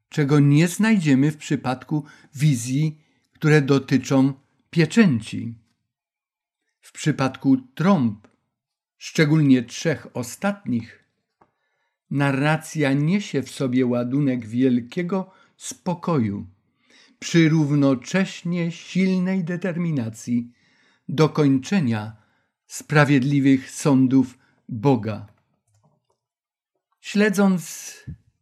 [0.09, 2.97] czego nie znajdziemy w przypadku wizji,
[3.33, 4.33] które dotyczą
[4.69, 5.55] pieczęci.
[6.81, 8.27] W przypadku trąb,
[8.97, 11.03] szczególnie trzech ostatnich,
[12.11, 16.47] narracja niesie w sobie ładunek wielkiego spokoju,
[17.19, 20.51] przy równocześnie silnej determinacji
[21.09, 22.15] dokończenia
[22.67, 24.37] sprawiedliwych sądów
[24.69, 25.27] Boga.
[27.01, 27.93] Śledząc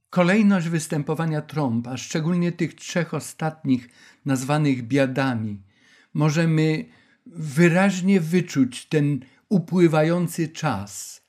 [0.09, 3.89] kolejność występowania trąb, a szczególnie tych trzech ostatnich
[4.25, 5.61] nazwanych biadami,
[6.13, 6.85] możemy
[7.25, 11.21] wyraźnie wyczuć ten upływający czas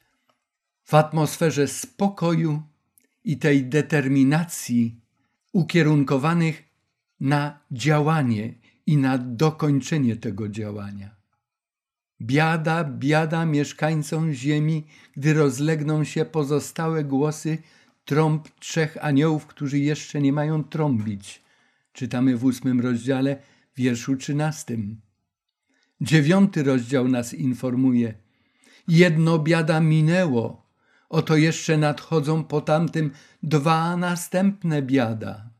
[0.85, 2.63] w atmosferze spokoju
[3.25, 5.01] i tej determinacji
[5.53, 6.63] ukierunkowanych
[7.21, 8.55] na działanie
[8.87, 11.17] i na dokończenie tego działania.
[12.23, 14.87] Biada, biada mieszkańcom ziemi,
[15.17, 17.59] gdy rozlegną się pozostałe głosy
[18.05, 21.43] trąb trzech aniołów, którzy jeszcze nie mają trąbić.
[21.93, 23.37] Czytamy w ósmym rozdziale,
[23.77, 25.01] wierszu trzynastym.
[26.01, 28.15] Dziewiąty rozdział nas informuje.
[28.89, 30.70] Jedno biada minęło,
[31.11, 33.11] oto jeszcze nadchodzą po tamtym
[33.43, 35.51] dwa następne biada.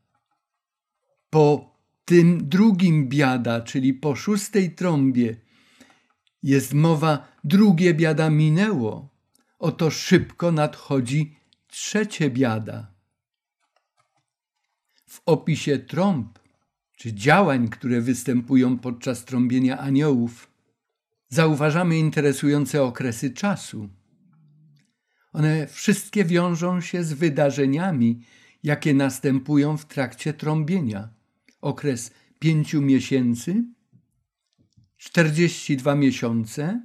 [1.29, 5.35] Po tym drugim biada, czyli po szóstej trąbie,
[6.43, 9.09] jest mowa, drugie biada minęło,
[9.59, 11.35] oto szybko nadchodzi
[11.67, 12.91] trzecie biada.
[15.07, 16.39] W opisie trąb,
[16.97, 20.51] czy działań, które występują podczas trąbienia aniołów,
[21.29, 23.89] zauważamy interesujące okresy czasu.
[25.33, 28.21] One wszystkie wiążą się z wydarzeniami,
[28.63, 31.09] jakie następują w trakcie trąbienia.
[31.61, 33.63] Okres pięciu miesięcy,
[34.97, 36.81] 42 miesiące,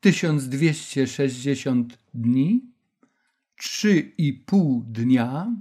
[0.00, 2.70] 1260 dni,
[3.62, 5.56] 3,5 dnia.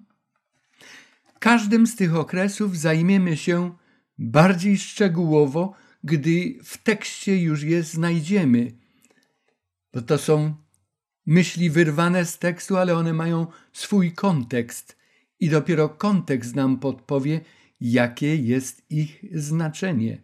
[1.40, 3.76] Każdym z tych okresów zajmiemy się
[4.18, 5.74] bardziej szczegółowo,
[6.04, 8.72] gdy w tekście już je znajdziemy,
[9.94, 10.63] bo to są
[11.26, 14.98] myśli wyrwane z tekstu, ale one mają swój kontekst
[15.40, 17.42] i dopiero kontekst nam podpowie,
[17.82, 20.22] jakie jest ich znaczenie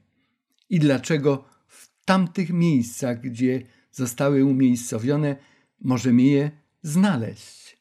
[0.69, 5.35] i dlaczego w tamtych miejscach, gdzie zostały umiejscowione,
[5.81, 7.79] możemy je znaleźć.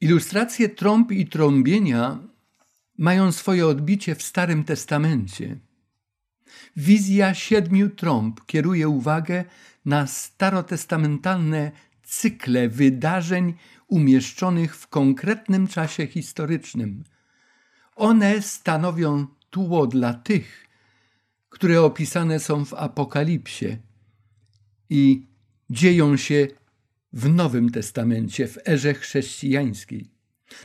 [0.00, 2.29] Ilustracje trąb i trąbienia
[3.00, 5.58] mają swoje odbicie w Starym Testamencie.
[6.76, 9.44] Wizja siedmiu trąb kieruje uwagę
[9.84, 11.72] na starotestamentalne
[12.02, 13.54] cykle wydarzeń
[13.88, 17.04] umieszczonych w konkretnym czasie historycznym.
[17.96, 20.66] One stanowią tło dla tych,
[21.48, 23.76] które opisane są w Apokalipsie
[24.90, 25.26] i
[25.70, 26.48] dzieją się
[27.12, 30.10] w Nowym Testamencie, w erze chrześcijańskiej.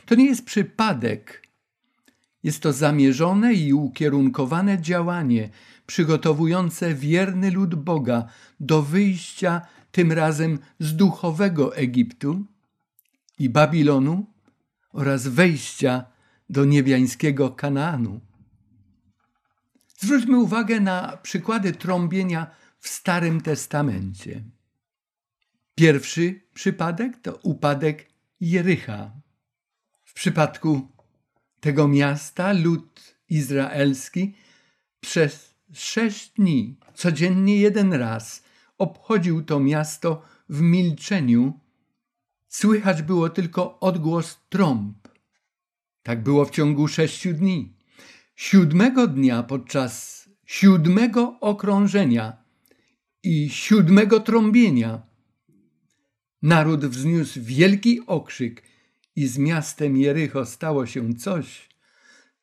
[0.06, 1.45] To nie jest przypadek.
[2.46, 5.50] Jest to zamierzone i ukierunkowane działanie
[5.86, 8.26] przygotowujące wierny lud Boga
[8.60, 12.44] do wyjścia tym razem z duchowego Egiptu
[13.38, 14.26] i Babilonu
[14.92, 16.04] oraz wejścia
[16.50, 18.20] do niebiańskiego Kanaanu.
[19.98, 24.42] Zwróćmy uwagę na przykłady trąbienia w Starym Testamencie.
[25.74, 28.08] Pierwszy przypadek to upadek
[28.40, 29.10] Jericha.
[30.04, 30.95] W przypadku
[31.66, 34.34] tego miasta lud izraelski
[35.00, 38.42] przez sześć dni, codziennie jeden raz,
[38.78, 41.60] obchodził to miasto w milczeniu.
[42.48, 45.08] Słychać było tylko odgłos trąb.
[46.02, 47.76] Tak było w ciągu sześciu dni.
[48.36, 52.36] Siódmego dnia podczas siódmego okrążenia
[53.22, 55.02] i siódmego trąbienia.
[56.42, 58.62] Naród wzniósł wielki okrzyk
[59.16, 61.68] i z miastem Jericho stało się coś,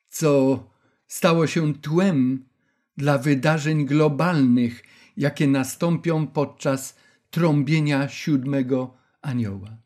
[0.08, 0.58] co
[1.06, 2.44] stało się tłem
[2.96, 4.82] dla wydarzeń globalnych,
[5.16, 6.96] jakie nastąpią podczas
[7.30, 9.76] trąbienia siódmego anioła.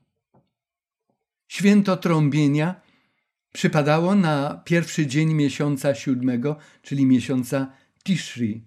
[1.48, 2.80] Święto trąbienia
[3.52, 7.72] przypadało na pierwszy dzień miesiąca siódmego, czyli miesiąca
[8.04, 8.64] Tishri.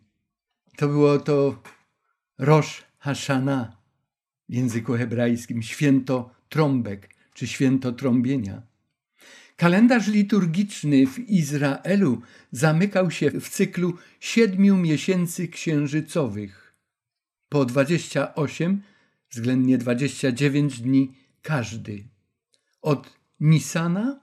[0.77, 1.63] To było to
[2.37, 3.67] Rosh Hashanah
[4.49, 8.61] w języku hebrajskim, święto trąbek czy święto trąbienia.
[9.55, 12.21] Kalendarz liturgiczny w Izraelu
[12.51, 16.75] zamykał się w cyklu siedmiu miesięcy księżycowych,
[17.49, 18.81] po 28,
[19.29, 22.03] względnie 29 dni każdy,
[22.81, 24.19] od Nisana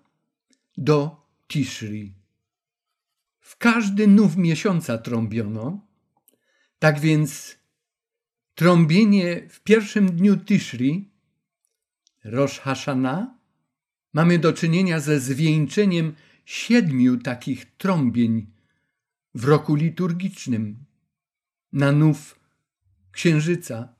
[0.76, 2.14] do Tishri.
[3.40, 5.86] W każdy nów miesiąca trąbiono,
[6.78, 7.56] tak więc
[8.54, 11.07] trąbienie w pierwszym dniu Tishri,
[12.24, 13.28] Rosh Hashanah,
[14.12, 16.14] mamy do czynienia ze zwieńczeniem
[16.44, 18.46] siedmiu takich trąbień
[19.34, 20.84] w roku liturgicznym
[21.72, 22.40] na nów
[23.12, 23.94] księżyca.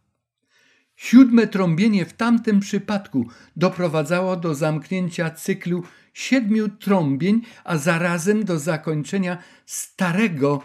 [0.96, 9.42] Siódme trąbienie w tamtym przypadku doprowadzało do zamknięcia cyklu siedmiu trąbień, a zarazem do zakończenia
[9.66, 10.62] starego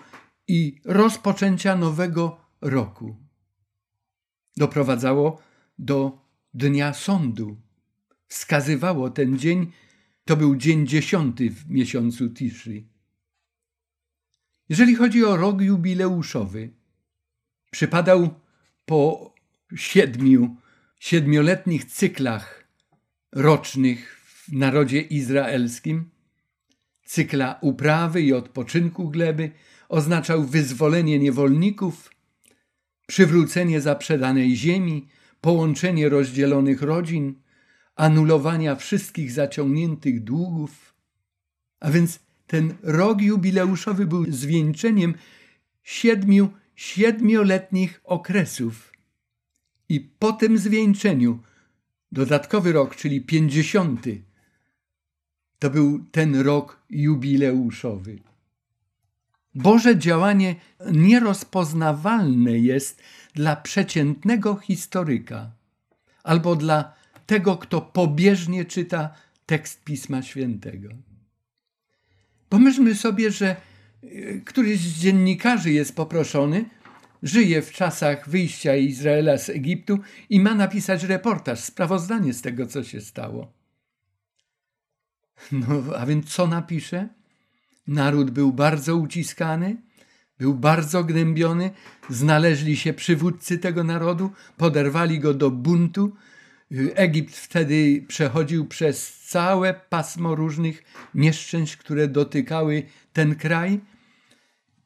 [0.47, 3.15] i rozpoczęcia nowego roku.
[4.57, 5.41] Doprowadzało
[5.79, 6.22] do
[6.53, 7.57] dnia sądu.
[8.27, 9.71] Wskazywało ten dzień,
[10.25, 12.87] to był dzień dziesiąty w miesiącu Tishri.
[14.69, 16.69] Jeżeli chodzi o rok jubileuszowy,
[17.71, 18.33] przypadał
[18.85, 19.33] po
[19.75, 20.55] siedmiu,
[20.99, 22.67] siedmioletnich cyklach
[23.31, 26.09] rocznych w narodzie izraelskim.
[27.05, 29.51] Cykla uprawy i odpoczynku gleby
[29.89, 32.09] oznaczał wyzwolenie niewolników,
[33.07, 35.07] przywrócenie zaprzedanej ziemi,
[35.43, 37.35] połączenie rozdzielonych rodzin,
[37.95, 40.95] anulowania wszystkich zaciągniętych długów.
[41.79, 45.13] A więc ten rok jubileuszowy był zwieńczeniem
[45.83, 48.93] siedmiu siedmioletnich okresów.
[49.89, 51.39] I po tym zwieńczeniu
[52.11, 54.21] dodatkowy rok, czyli pięćdziesiąty,
[55.59, 58.19] to był ten rok jubileuszowy.
[59.55, 60.55] Boże działanie
[60.91, 63.01] nierozpoznawalne jest
[63.33, 65.51] dla przeciętnego historyka
[66.23, 66.93] albo dla
[67.25, 69.13] tego, kto pobieżnie czyta
[69.45, 70.89] tekst Pisma Świętego.
[72.49, 73.57] Pomyślmy sobie, że e,
[74.45, 76.65] któryś z dziennikarzy jest poproszony,
[77.23, 79.99] żyje w czasach wyjścia Izraela z Egiptu
[80.29, 83.53] i ma napisać reportaż, sprawozdanie z tego, co się stało.
[85.51, 87.09] No, a więc co napisze?
[87.87, 89.77] Naród był bardzo uciskany,
[90.37, 91.71] był bardzo gnębiony,
[92.09, 96.15] znaleźli się przywódcy tego narodu, poderwali go do buntu.
[96.95, 100.83] Egipt wtedy przechodził przez całe pasmo różnych
[101.15, 103.79] nieszczęść, które dotykały ten kraj.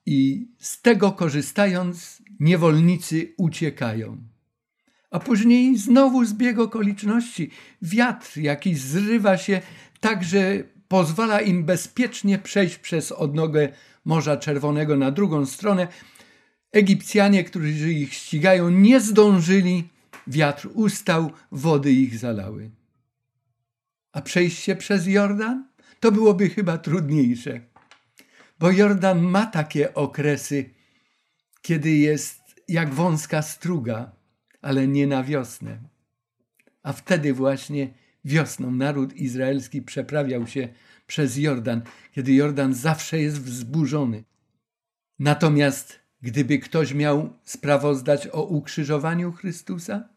[0.05, 4.17] I z tego korzystając, niewolnicy uciekają.
[5.11, 7.51] A później znowu zbieg okoliczności.
[7.81, 9.61] Wiatr jakiś zrywa się
[9.99, 13.69] tak, że pozwala im bezpiecznie przejść przez odnogę
[14.05, 15.87] Morza Czerwonego na drugą stronę.
[16.71, 19.89] Egipcjanie, którzy ich ścigają, nie zdążyli,
[20.27, 22.69] wiatr ustał, wody ich zalały.
[24.11, 25.67] A przejście przez Jordan
[25.99, 27.61] to byłoby chyba trudniejsze,
[28.59, 30.69] bo Jordan ma takie okresy,
[31.61, 34.11] kiedy jest jak wąska struga,
[34.61, 35.79] ale nie na wiosnę.
[36.83, 37.93] A wtedy właśnie
[38.25, 40.69] wiosną naród izraelski przeprawiał się
[41.07, 44.23] przez Jordan, kiedy Jordan zawsze jest wzburzony.
[45.19, 50.09] Natomiast gdyby ktoś miał sprawozdać o ukrzyżowaniu Chrystusa,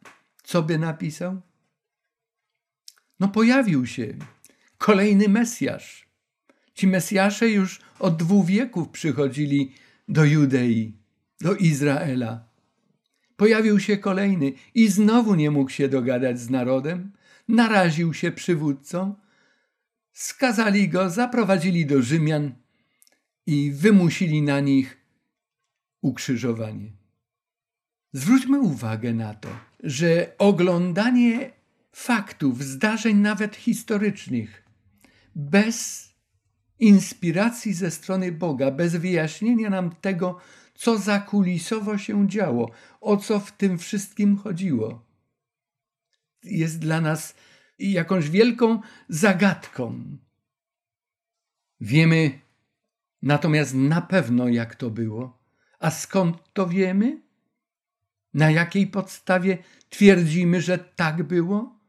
[0.43, 1.41] co by napisał?
[3.21, 4.15] No pojawił się
[4.79, 6.09] kolejny Mesjasz.
[6.75, 9.75] Ci Mesjasze już od dwóch wieków przychodzili
[10.09, 11.01] do Judei
[11.41, 12.49] do Izraela.
[13.37, 17.13] Pojawił się kolejny i znowu nie mógł się dogadać z narodem,
[17.51, 19.15] naraził się przywódcom,
[20.13, 22.55] skazali go, zaprowadzili do Rzymian
[23.47, 24.97] i wymusili na nich
[26.03, 26.93] ukrzyżowanie.
[28.13, 29.49] Zwróćmy uwagę na to,
[29.83, 31.51] że oglądanie
[31.93, 34.65] faktów, zdarzeń nawet historycznych,
[35.35, 36.09] bez
[36.79, 40.39] inspiracji ze strony Boga, bez wyjaśnienia nam tego,
[40.75, 42.71] co zakulisowo się działo,
[43.01, 45.10] o co w tym wszystkim chodziło.
[46.45, 47.35] Jest dla nas
[47.79, 50.19] jakąś wielką zagadką.
[51.81, 52.41] Wiemy
[53.23, 55.39] natomiast na pewno, jak to było.
[55.79, 57.23] A skąd to wiemy?
[58.35, 61.81] Na jakiej podstawie twierdzimy, że tak było?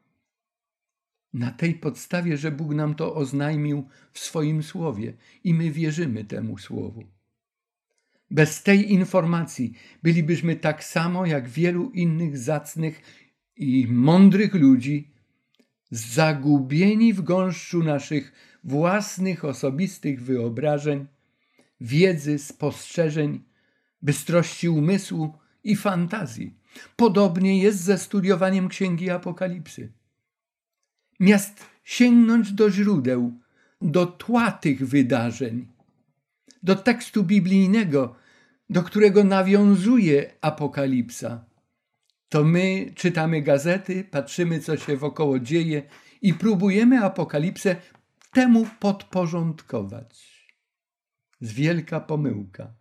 [1.34, 6.58] Na tej podstawie, że Bóg nam to oznajmił w swoim słowie i my wierzymy temu
[6.58, 7.04] słowu.
[8.32, 9.74] Bez tej informacji
[10.04, 13.02] bylibyśmy tak samo jak wielu innych zacnych
[13.62, 15.12] i mądrych ludzi,
[15.92, 18.34] zagubieni w gąszczu naszych
[18.64, 21.08] własnych osobistych wyobrażeń,
[21.82, 23.44] wiedzy, spostrzeżeń,
[24.02, 25.34] bystrości umysłu
[25.64, 26.56] i fantazji.
[26.96, 29.92] Podobnie jest ze studiowaniem Księgi Apokalipsy.
[31.20, 33.40] Miast sięgnąć do źródeł,
[33.82, 35.68] do tła tych wydarzeń,
[36.64, 38.16] do tekstu biblijnego,
[38.70, 41.51] do którego nawiązuje Apokalipsa,
[42.32, 45.84] to my czytamy gazety, patrzymy, co się wokoło dzieje
[46.22, 47.76] i próbujemy Apokalipsę
[48.34, 50.46] temu podporządkować.
[51.42, 52.74] Z wielka pomyłka.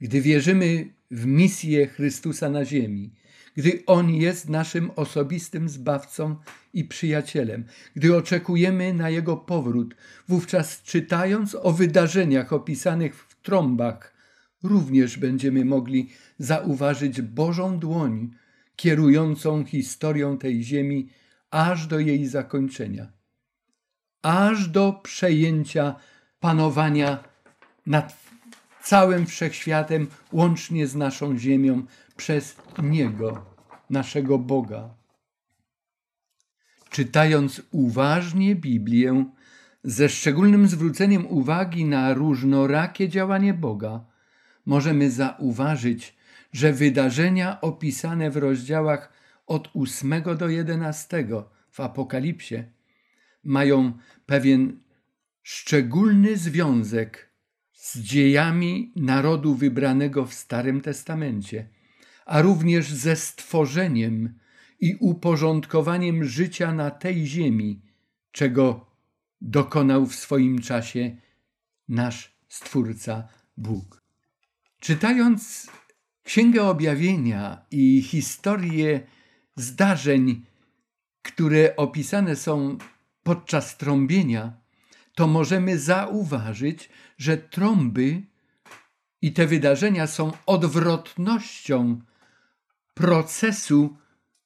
[0.00, 3.14] Gdy wierzymy w misję Chrystusa na ziemi,
[3.56, 6.36] gdy On jest naszym osobistym zbawcą
[6.72, 7.64] i przyjacielem,
[7.96, 9.94] gdy oczekujemy na Jego powrót,
[10.28, 14.19] wówczas czytając o wydarzeniach opisanych w trąbach,
[14.62, 16.08] również będziemy mogli
[16.38, 18.30] zauważyć Bożą dłoń
[18.76, 21.08] kierującą historią tej ziemi
[21.50, 23.12] aż do jej zakończenia,
[24.22, 25.94] aż do przejęcia
[26.40, 27.24] panowania
[27.86, 28.16] nad
[28.82, 31.86] całym wszechświatem, łącznie z naszą ziemią,
[32.16, 33.44] przez Niego,
[33.90, 34.94] naszego Boga.
[36.90, 39.24] Czytając uważnie Biblię,
[39.84, 44.09] ze szczególnym zwróceniem uwagi na różnorakie działanie Boga,
[44.70, 46.16] możemy zauważyć,
[46.52, 49.12] że wydarzenia opisane w rozdziałach
[49.46, 51.26] od 8 do 11
[51.70, 52.64] w Apokalipsie
[53.44, 53.92] mają
[54.26, 54.80] pewien
[55.42, 57.30] szczególny związek
[57.72, 61.68] z dziejami narodu wybranego w Starym Testamencie,
[62.26, 64.38] a również ze stworzeniem
[64.80, 67.82] i uporządkowaniem życia na tej ziemi,
[68.32, 68.86] czego
[69.40, 71.16] dokonał w swoim czasie
[71.88, 73.99] nasz Stwórca Bóg.
[74.80, 75.70] Czytając
[76.22, 79.00] Księgę Objawienia i historię
[79.56, 80.44] zdarzeń,
[81.22, 82.78] które opisane są
[83.22, 84.52] podczas trąbienia,
[85.14, 88.22] to możemy zauważyć, że trąby
[89.22, 92.00] i te wydarzenia są odwrotnością
[92.94, 93.96] procesu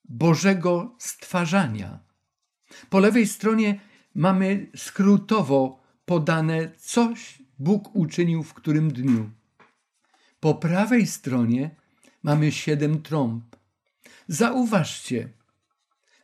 [0.05, 1.99] Bożego stwarzania.
[2.91, 3.80] Po lewej stronie
[4.14, 9.30] mamy skrótowo podane, coś Bóg uczynił w którym dniu.
[10.45, 11.70] Po prawej stronie
[12.22, 13.57] mamy siedem trąb.
[14.28, 15.28] Zauważcie,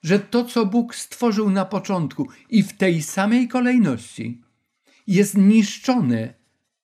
[0.03, 4.43] że to, co Bóg stworzył na początku i w tej samej kolejności,
[5.07, 6.35] jest niszczone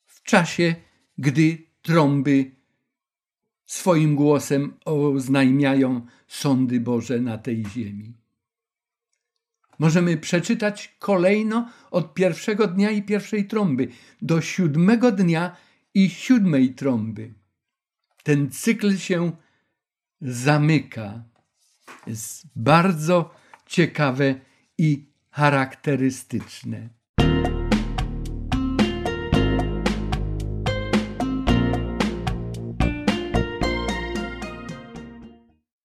[0.07, 0.75] w czasie,
[1.19, 2.51] gdy trąby
[3.67, 8.15] swoim głosem oznajmiają sądy Boże na tej ziemi.
[9.79, 13.89] Możemy przeczytać kolejno od pierwszego dnia i pierwszej trąby
[14.23, 15.57] do siódmego dnia
[15.97, 17.35] i siódmej trąby.
[18.23, 19.33] Ten cykl się
[20.21, 21.25] zamyka.
[22.07, 23.35] Jest bardzo
[23.67, 24.35] ciekawe
[24.79, 26.89] i charakterystyczne.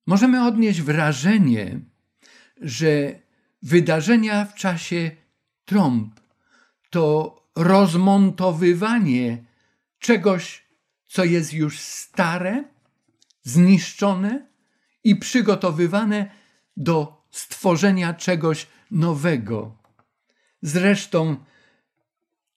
[0.07, 1.80] Możemy odnieść wrażenie,
[2.62, 3.20] że
[3.62, 5.12] wydarzenia w czasie
[5.66, 6.20] trąb
[6.89, 9.51] to rozmontowywanie
[10.02, 10.64] czegoś,
[11.08, 12.64] co jest już stare,
[13.43, 14.47] zniszczone
[15.04, 16.32] i przygotowywane
[16.78, 19.78] do stworzenia czegoś nowego.
[20.62, 21.36] Zresztą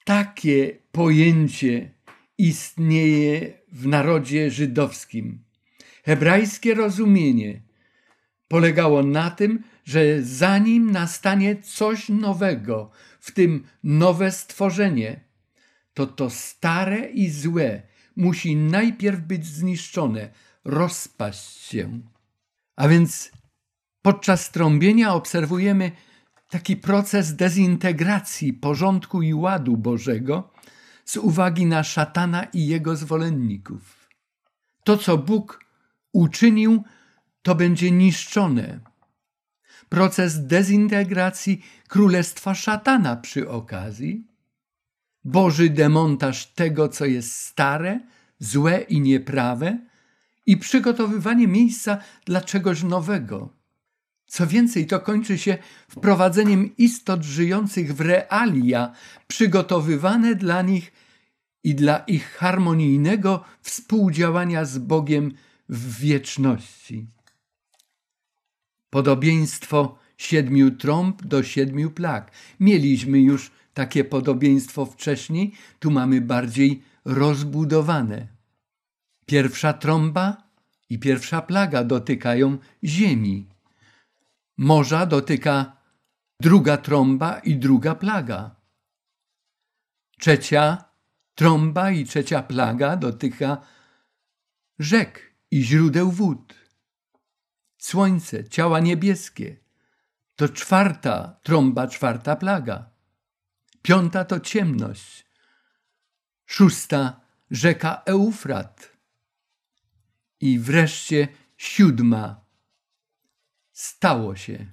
[0.05, 1.91] takie pojęcie
[2.39, 5.45] istnieje w narodzie żydowskim.
[6.05, 7.63] Hebrajskie rozumienie
[8.49, 12.91] polegało na tym, że zanim nastanie coś nowego,
[13.21, 15.24] w tym nowe stworzenie,
[15.95, 17.83] to to stare i złe
[18.17, 20.29] musi najpierw być zniszczone,
[20.65, 22.01] rozpaść się.
[22.77, 23.31] A więc
[24.03, 25.93] podczas trąbienia obserwujemy
[26.51, 30.51] taki proces dezintegracji porządku i ładu Bożego
[31.05, 34.09] z uwagi na szatana i jego zwolenników.
[34.85, 35.65] To, co Bóg
[36.13, 36.85] uczynił,
[37.43, 38.81] to będzie niszczone.
[39.89, 44.34] Proces dezintegracji królestwa szatana przy okazji
[45.25, 48.01] Boży demontaż tego, co jest stare,
[48.39, 49.79] złe i nieprawe,
[50.47, 53.53] i przygotowywanie miejsca dla czegoś nowego.
[54.27, 55.59] Co więcej, to kończy się
[55.89, 58.93] wprowadzeniem istot żyjących w realia,
[59.27, 60.93] przygotowywane dla nich
[61.65, 65.33] i dla ich harmonijnego współdziałania z Bogiem
[65.69, 67.07] w wieczności.
[68.91, 72.31] Podobieństwo siedmiu trąb do siedmiu plag.
[72.61, 78.29] Mieliśmy już takie podobieństwo wcześniej, tu mamy bardziej rozbudowane.
[79.27, 80.51] Pierwsza trąba
[80.91, 83.49] i pierwsza plaga dotykają ziemi.
[84.57, 85.77] Morza dotyka
[86.41, 88.57] druga trąba i druga plaga.
[90.19, 90.85] Trzecia
[91.35, 93.59] trąba i trzecia plaga dotyka
[94.79, 96.55] rzek i źródeł wód.
[97.79, 99.57] Słońce, ciała niebieskie.
[100.37, 102.94] To czwarta trąba, czwarta plaga.
[103.85, 105.27] Piąta to ciemność.
[106.47, 107.21] Szósta
[107.51, 108.97] rzeka Eufrat.
[110.41, 112.45] I wreszcie siódma.
[113.73, 114.67] Stało się.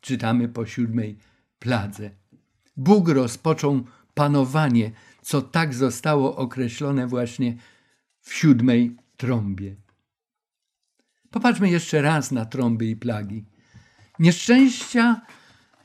[0.00, 1.18] Czytamy po siódmej
[1.58, 2.10] pladze.
[2.76, 4.90] Bóg rozpoczął panowanie,
[5.22, 7.56] co tak zostało określone właśnie
[8.20, 9.76] w siódmej trąbie.
[11.30, 13.44] Popatrzmy jeszcze raz na trąby i plagi.
[14.18, 15.20] Nieszczęścia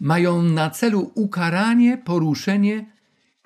[0.03, 2.91] mają na celu ukaranie, poruszenie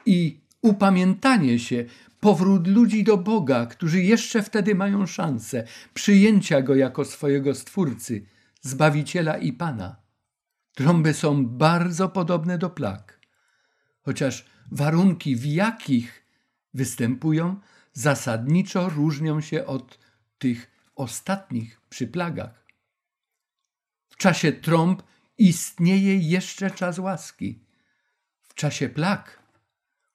[0.05, 1.85] i upamiętanie się,
[2.19, 8.25] powrót ludzi do Boga, którzy jeszcze wtedy mają szansę przyjęcia Go jako swojego Stwórcy,
[8.61, 9.95] Zbawiciela i Pana.
[10.75, 13.19] Trąby są bardzo podobne do plag,
[14.01, 16.25] chociaż warunki, w jakich
[16.73, 17.59] występują,
[17.93, 19.99] zasadniczo różnią się od
[20.37, 22.65] tych ostatnich przy plagach.
[24.09, 25.03] W czasie trąb
[25.37, 27.59] istnieje jeszcze czas łaski.
[28.41, 29.43] W czasie plag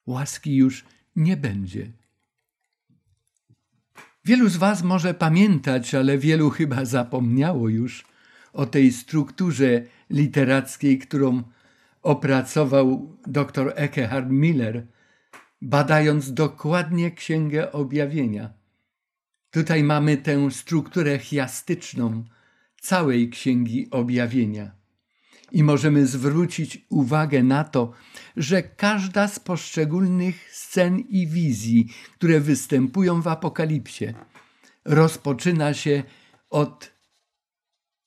[0.05, 1.91] łaski już nie będzie.
[4.25, 8.05] Wielu z Was może pamiętać, ale wielu chyba zapomniało już
[8.53, 11.43] o tej strukturze literackiej, którą
[12.01, 14.87] opracował dr Eckhard Miller,
[15.61, 18.53] badając dokładnie Księgę Objawienia.
[19.51, 22.23] Tutaj mamy tę strukturę chiastyczną
[22.81, 24.82] całej Księgi Objawienia.
[25.53, 27.91] I możemy zwrócić uwagę na to,
[28.37, 34.05] że każda z poszczególnych scen i wizji, które występują w Apokalipsie,
[34.85, 36.03] rozpoczyna się
[36.49, 36.91] od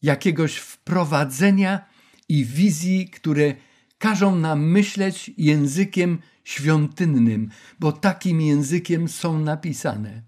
[0.03, 1.86] jakiegoś wprowadzenia
[2.28, 3.55] i wizji, które
[3.99, 10.22] każą nam myśleć językiem świątynnym, bo takim językiem są napisane.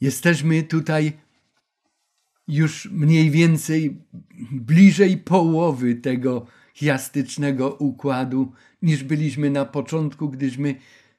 [0.00, 1.12] Jesteśmy tutaj
[2.48, 4.02] już mniej więcej
[4.52, 10.74] bliżej połowy tego chiastycznego układu, niż byliśmy na początku, gdyśmy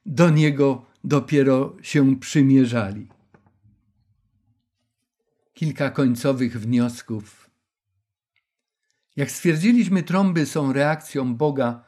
[0.05, 3.07] do niego dopiero się przymierzali.
[5.53, 7.49] Kilka końcowych wniosków.
[9.15, 11.83] Jak stwierdziliśmy, trąby są reakcją Boga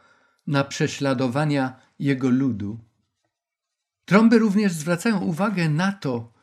[0.48, 2.80] na prześladowania Jego ludu.
[4.06, 6.34] Trąby również zwracają uwagę na to,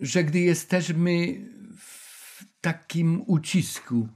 [0.00, 1.40] że gdy jesteśmy
[2.60, 4.08] takim ucisku,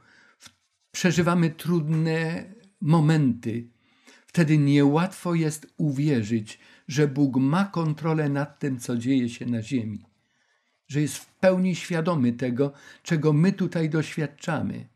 [0.93, 2.45] przeżywamy trudne
[2.81, 3.69] momenty,
[4.27, 10.05] wtedy niełatwo jest uwierzyć, że Bóg ma kontrolę nad tym, co dzieje się na ziemi,
[10.89, 12.73] że jest w pełni świadomy tego,
[13.03, 14.89] czego my tutaj doświadczamy.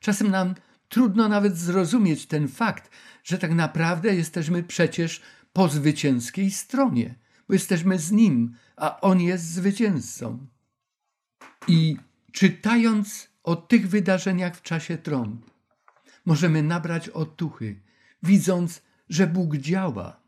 [0.00, 0.54] Czasem nam
[0.88, 2.90] trudno nawet zrozumieć ten fakt,
[3.24, 5.22] że tak naprawdę jesteśmy przecież
[5.52, 7.14] po zwycięskiej stronie,
[7.48, 10.46] bo jesteśmy z Nim, a On jest zwycięzcą.
[11.68, 11.96] I
[12.34, 15.50] czytając o tych wydarzeniach w czasie trąb,
[16.24, 17.80] możemy nabrać otuchy,
[18.22, 20.20] widząc, że Bóg działa.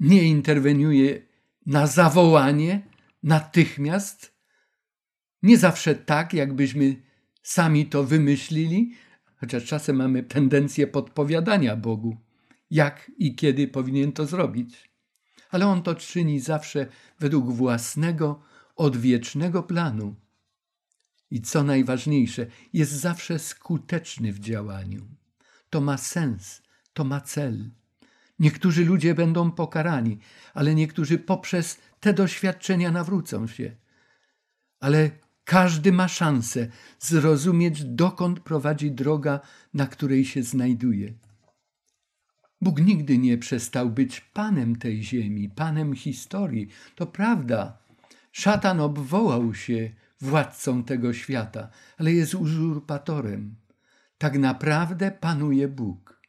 [0.00, 1.22] Nie interweniuje
[1.66, 2.82] na zawołanie,
[3.22, 4.34] natychmiast,
[5.42, 6.96] nie zawsze tak, jakbyśmy
[7.42, 8.94] sami to wymyślili,
[9.36, 12.16] chociaż czasem mamy tendencję podpowiadania Bogu,
[12.70, 14.90] jak i kiedy powinien to zrobić.
[15.50, 16.86] Ale On to czyni zawsze
[17.20, 18.42] według własnego,
[18.76, 20.14] odwiecznego planu.
[21.30, 25.06] I co najważniejsze, jest zawsze skuteczny w działaniu.
[25.70, 26.62] To ma sens,
[26.92, 27.70] to ma cel.
[28.38, 30.18] Niektórzy ludzie będą pokarani,
[30.54, 33.76] ale niektórzy poprzez te doświadczenia nawrócą się.
[34.80, 35.10] Ale
[35.44, 36.68] każdy ma szansę
[36.98, 39.40] zrozumieć, dokąd prowadzi droga,
[39.74, 41.14] na której się znajduje.
[42.60, 46.68] Bóg nigdy nie przestał być panem tej ziemi, panem historii.
[46.94, 47.78] To prawda.
[48.32, 49.90] Szatan obwołał się
[50.20, 53.56] władcą tego świata, ale jest uzurpatorem.
[54.18, 56.22] Tak naprawdę panuje Bóg.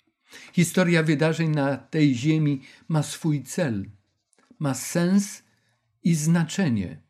[0.54, 3.86] Historia wydarzeń na tej ziemi ma swój cel,
[4.60, 5.44] ma sens
[6.04, 7.02] i znaczenie.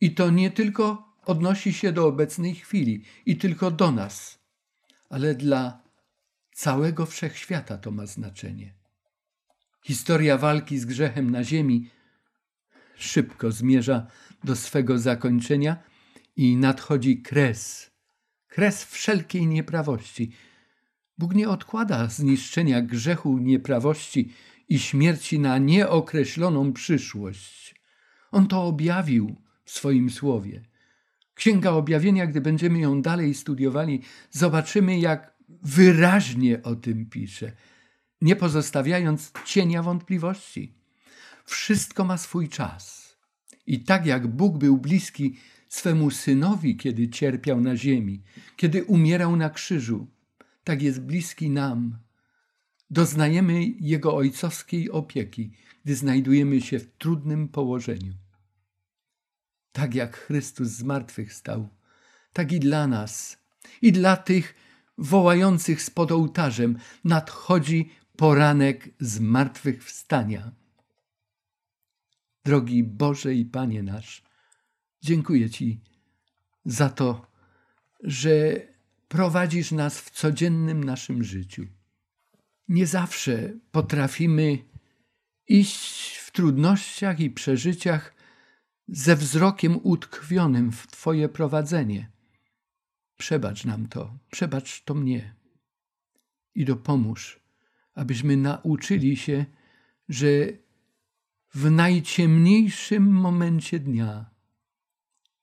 [0.00, 4.38] I to nie tylko odnosi się do obecnej chwili i tylko do nas,
[5.10, 5.82] ale dla
[6.52, 8.74] całego wszechświata to ma znaczenie.
[9.84, 11.90] Historia walki z grzechem na ziemi
[12.96, 14.06] szybko zmierza
[14.44, 15.76] do swego zakończenia
[16.36, 17.90] i nadchodzi kres,
[18.48, 20.32] kres wszelkiej nieprawości.
[21.18, 24.32] Bóg nie odkłada zniszczenia grzechu, nieprawości
[24.68, 27.74] i śmierci na nieokreśloną przyszłość.
[28.30, 30.62] On to objawił w swoim słowie.
[31.34, 37.52] Księga Objawienia, gdy będziemy ją dalej studiowali, zobaczymy, jak wyraźnie o tym pisze,
[38.20, 40.74] nie pozostawiając cienia wątpliwości.
[41.44, 43.16] Wszystko ma swój czas.
[43.66, 45.36] I tak jak Bóg był bliski
[45.76, 48.22] swemu synowi, kiedy cierpiał na ziemi,
[48.56, 50.06] kiedy umierał na krzyżu,
[50.64, 51.98] tak jest bliski nam.
[52.90, 55.52] Doznajemy Jego ojcowskiej opieki,
[55.84, 58.14] gdy znajdujemy się w trudnym położeniu.
[59.72, 61.68] Tak jak Chrystus zmartwychwstał,
[62.32, 63.38] tak i dla nas,
[63.82, 64.54] i dla tych
[64.98, 70.52] wołających spod ołtarzem nadchodzi poranek zmartwychwstania.
[72.44, 74.25] Drogi Boże i Panie nasz,
[75.06, 75.80] dziękuję Ci
[76.64, 77.26] za to,
[78.02, 78.60] że
[79.08, 81.66] prowadzisz nas w codziennym naszym życiu.
[82.68, 84.58] Nie zawsze potrafimy
[85.48, 88.14] iść w trudnościach i przeżyciach
[88.88, 92.10] ze wzrokiem utkwionym w Twoje prowadzenie.
[93.16, 95.34] Przebacz nam to, przebacz to mnie
[96.54, 97.40] i dopomóż,
[97.94, 99.44] abyśmy nauczyli się,
[100.08, 100.28] że
[101.54, 104.35] w najciemniejszym momencie dnia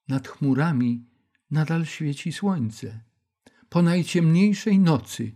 [0.08, 1.06] nad chmurami
[1.51, 2.99] nadal świeci słońce.
[3.70, 5.36] Po najciemniejszej nocy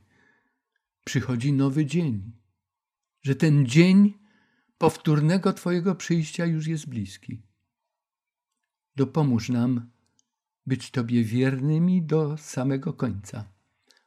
[1.03, 2.31] przychodzi nowy dzień,
[3.21, 4.13] że ten dzień
[4.77, 7.41] powtórnego Twojego przyjścia już jest bliski.
[8.95, 9.89] Dopomóż nam
[10.65, 13.45] być Tobie wiernymi do samego końca.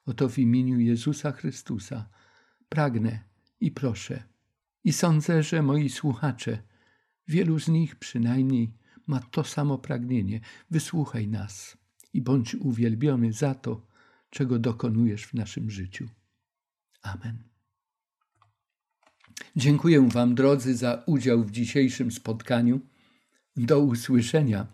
[0.07, 2.09] Oto w imieniu Jezusa Chrystusa
[2.69, 3.25] pragnę
[3.61, 4.23] i proszę.
[4.85, 6.63] I sądzę, że moi słuchacze,
[7.29, 8.73] wielu z nich przynajmniej,
[9.11, 10.41] ma to samo pragnienie.
[10.71, 11.77] Wysłuchaj nas
[12.13, 13.87] i bądź uwielbiony za to,
[14.31, 16.09] czego dokonujesz w naszym życiu.
[17.03, 17.43] Amen.
[19.57, 22.81] Dziękuję Wam, drodzy, za udział w dzisiejszym spotkaniu.
[23.57, 24.67] Do usłyszenia.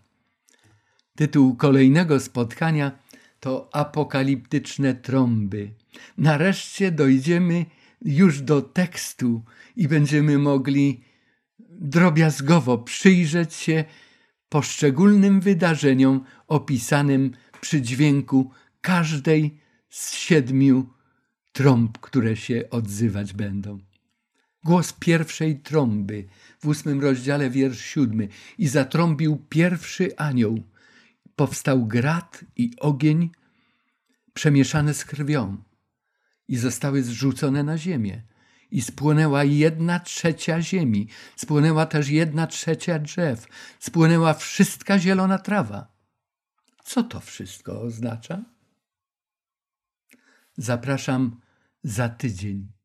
[1.16, 2.99] Tytuł kolejnego spotkania
[3.41, 5.70] to Apokaliptyczne trąby.
[6.18, 7.66] Nareszcie dojdziemy
[8.03, 9.43] już do tekstu
[9.76, 11.01] i będziemy mogli
[11.70, 13.84] drobiazgowo przyjrzeć się
[14.49, 17.30] poszczególnym wydarzeniom opisanym
[17.61, 20.86] przy dźwięku każdej z siedmiu
[21.53, 23.78] trąb, które się odzywać będą.
[24.64, 26.24] Głos pierwszej trąby
[26.61, 28.28] w ósmym rozdziale, wiersz siódmy.
[28.59, 30.62] I zatrąbił pierwszy anioł.
[31.36, 33.30] Powstał grat i ogień
[34.34, 35.57] przemieszane z krwią
[36.49, 38.22] i zostały zrzucone na ziemię.
[38.70, 43.46] I spłonęła jedna trzecia ziemi, spłonęła też jedna trzecia drzew,
[43.80, 45.96] spłonęła wszystka zielona trawa.
[46.84, 48.44] Co to wszystko oznacza?
[50.56, 51.40] Zapraszam
[51.82, 52.75] za tydzień.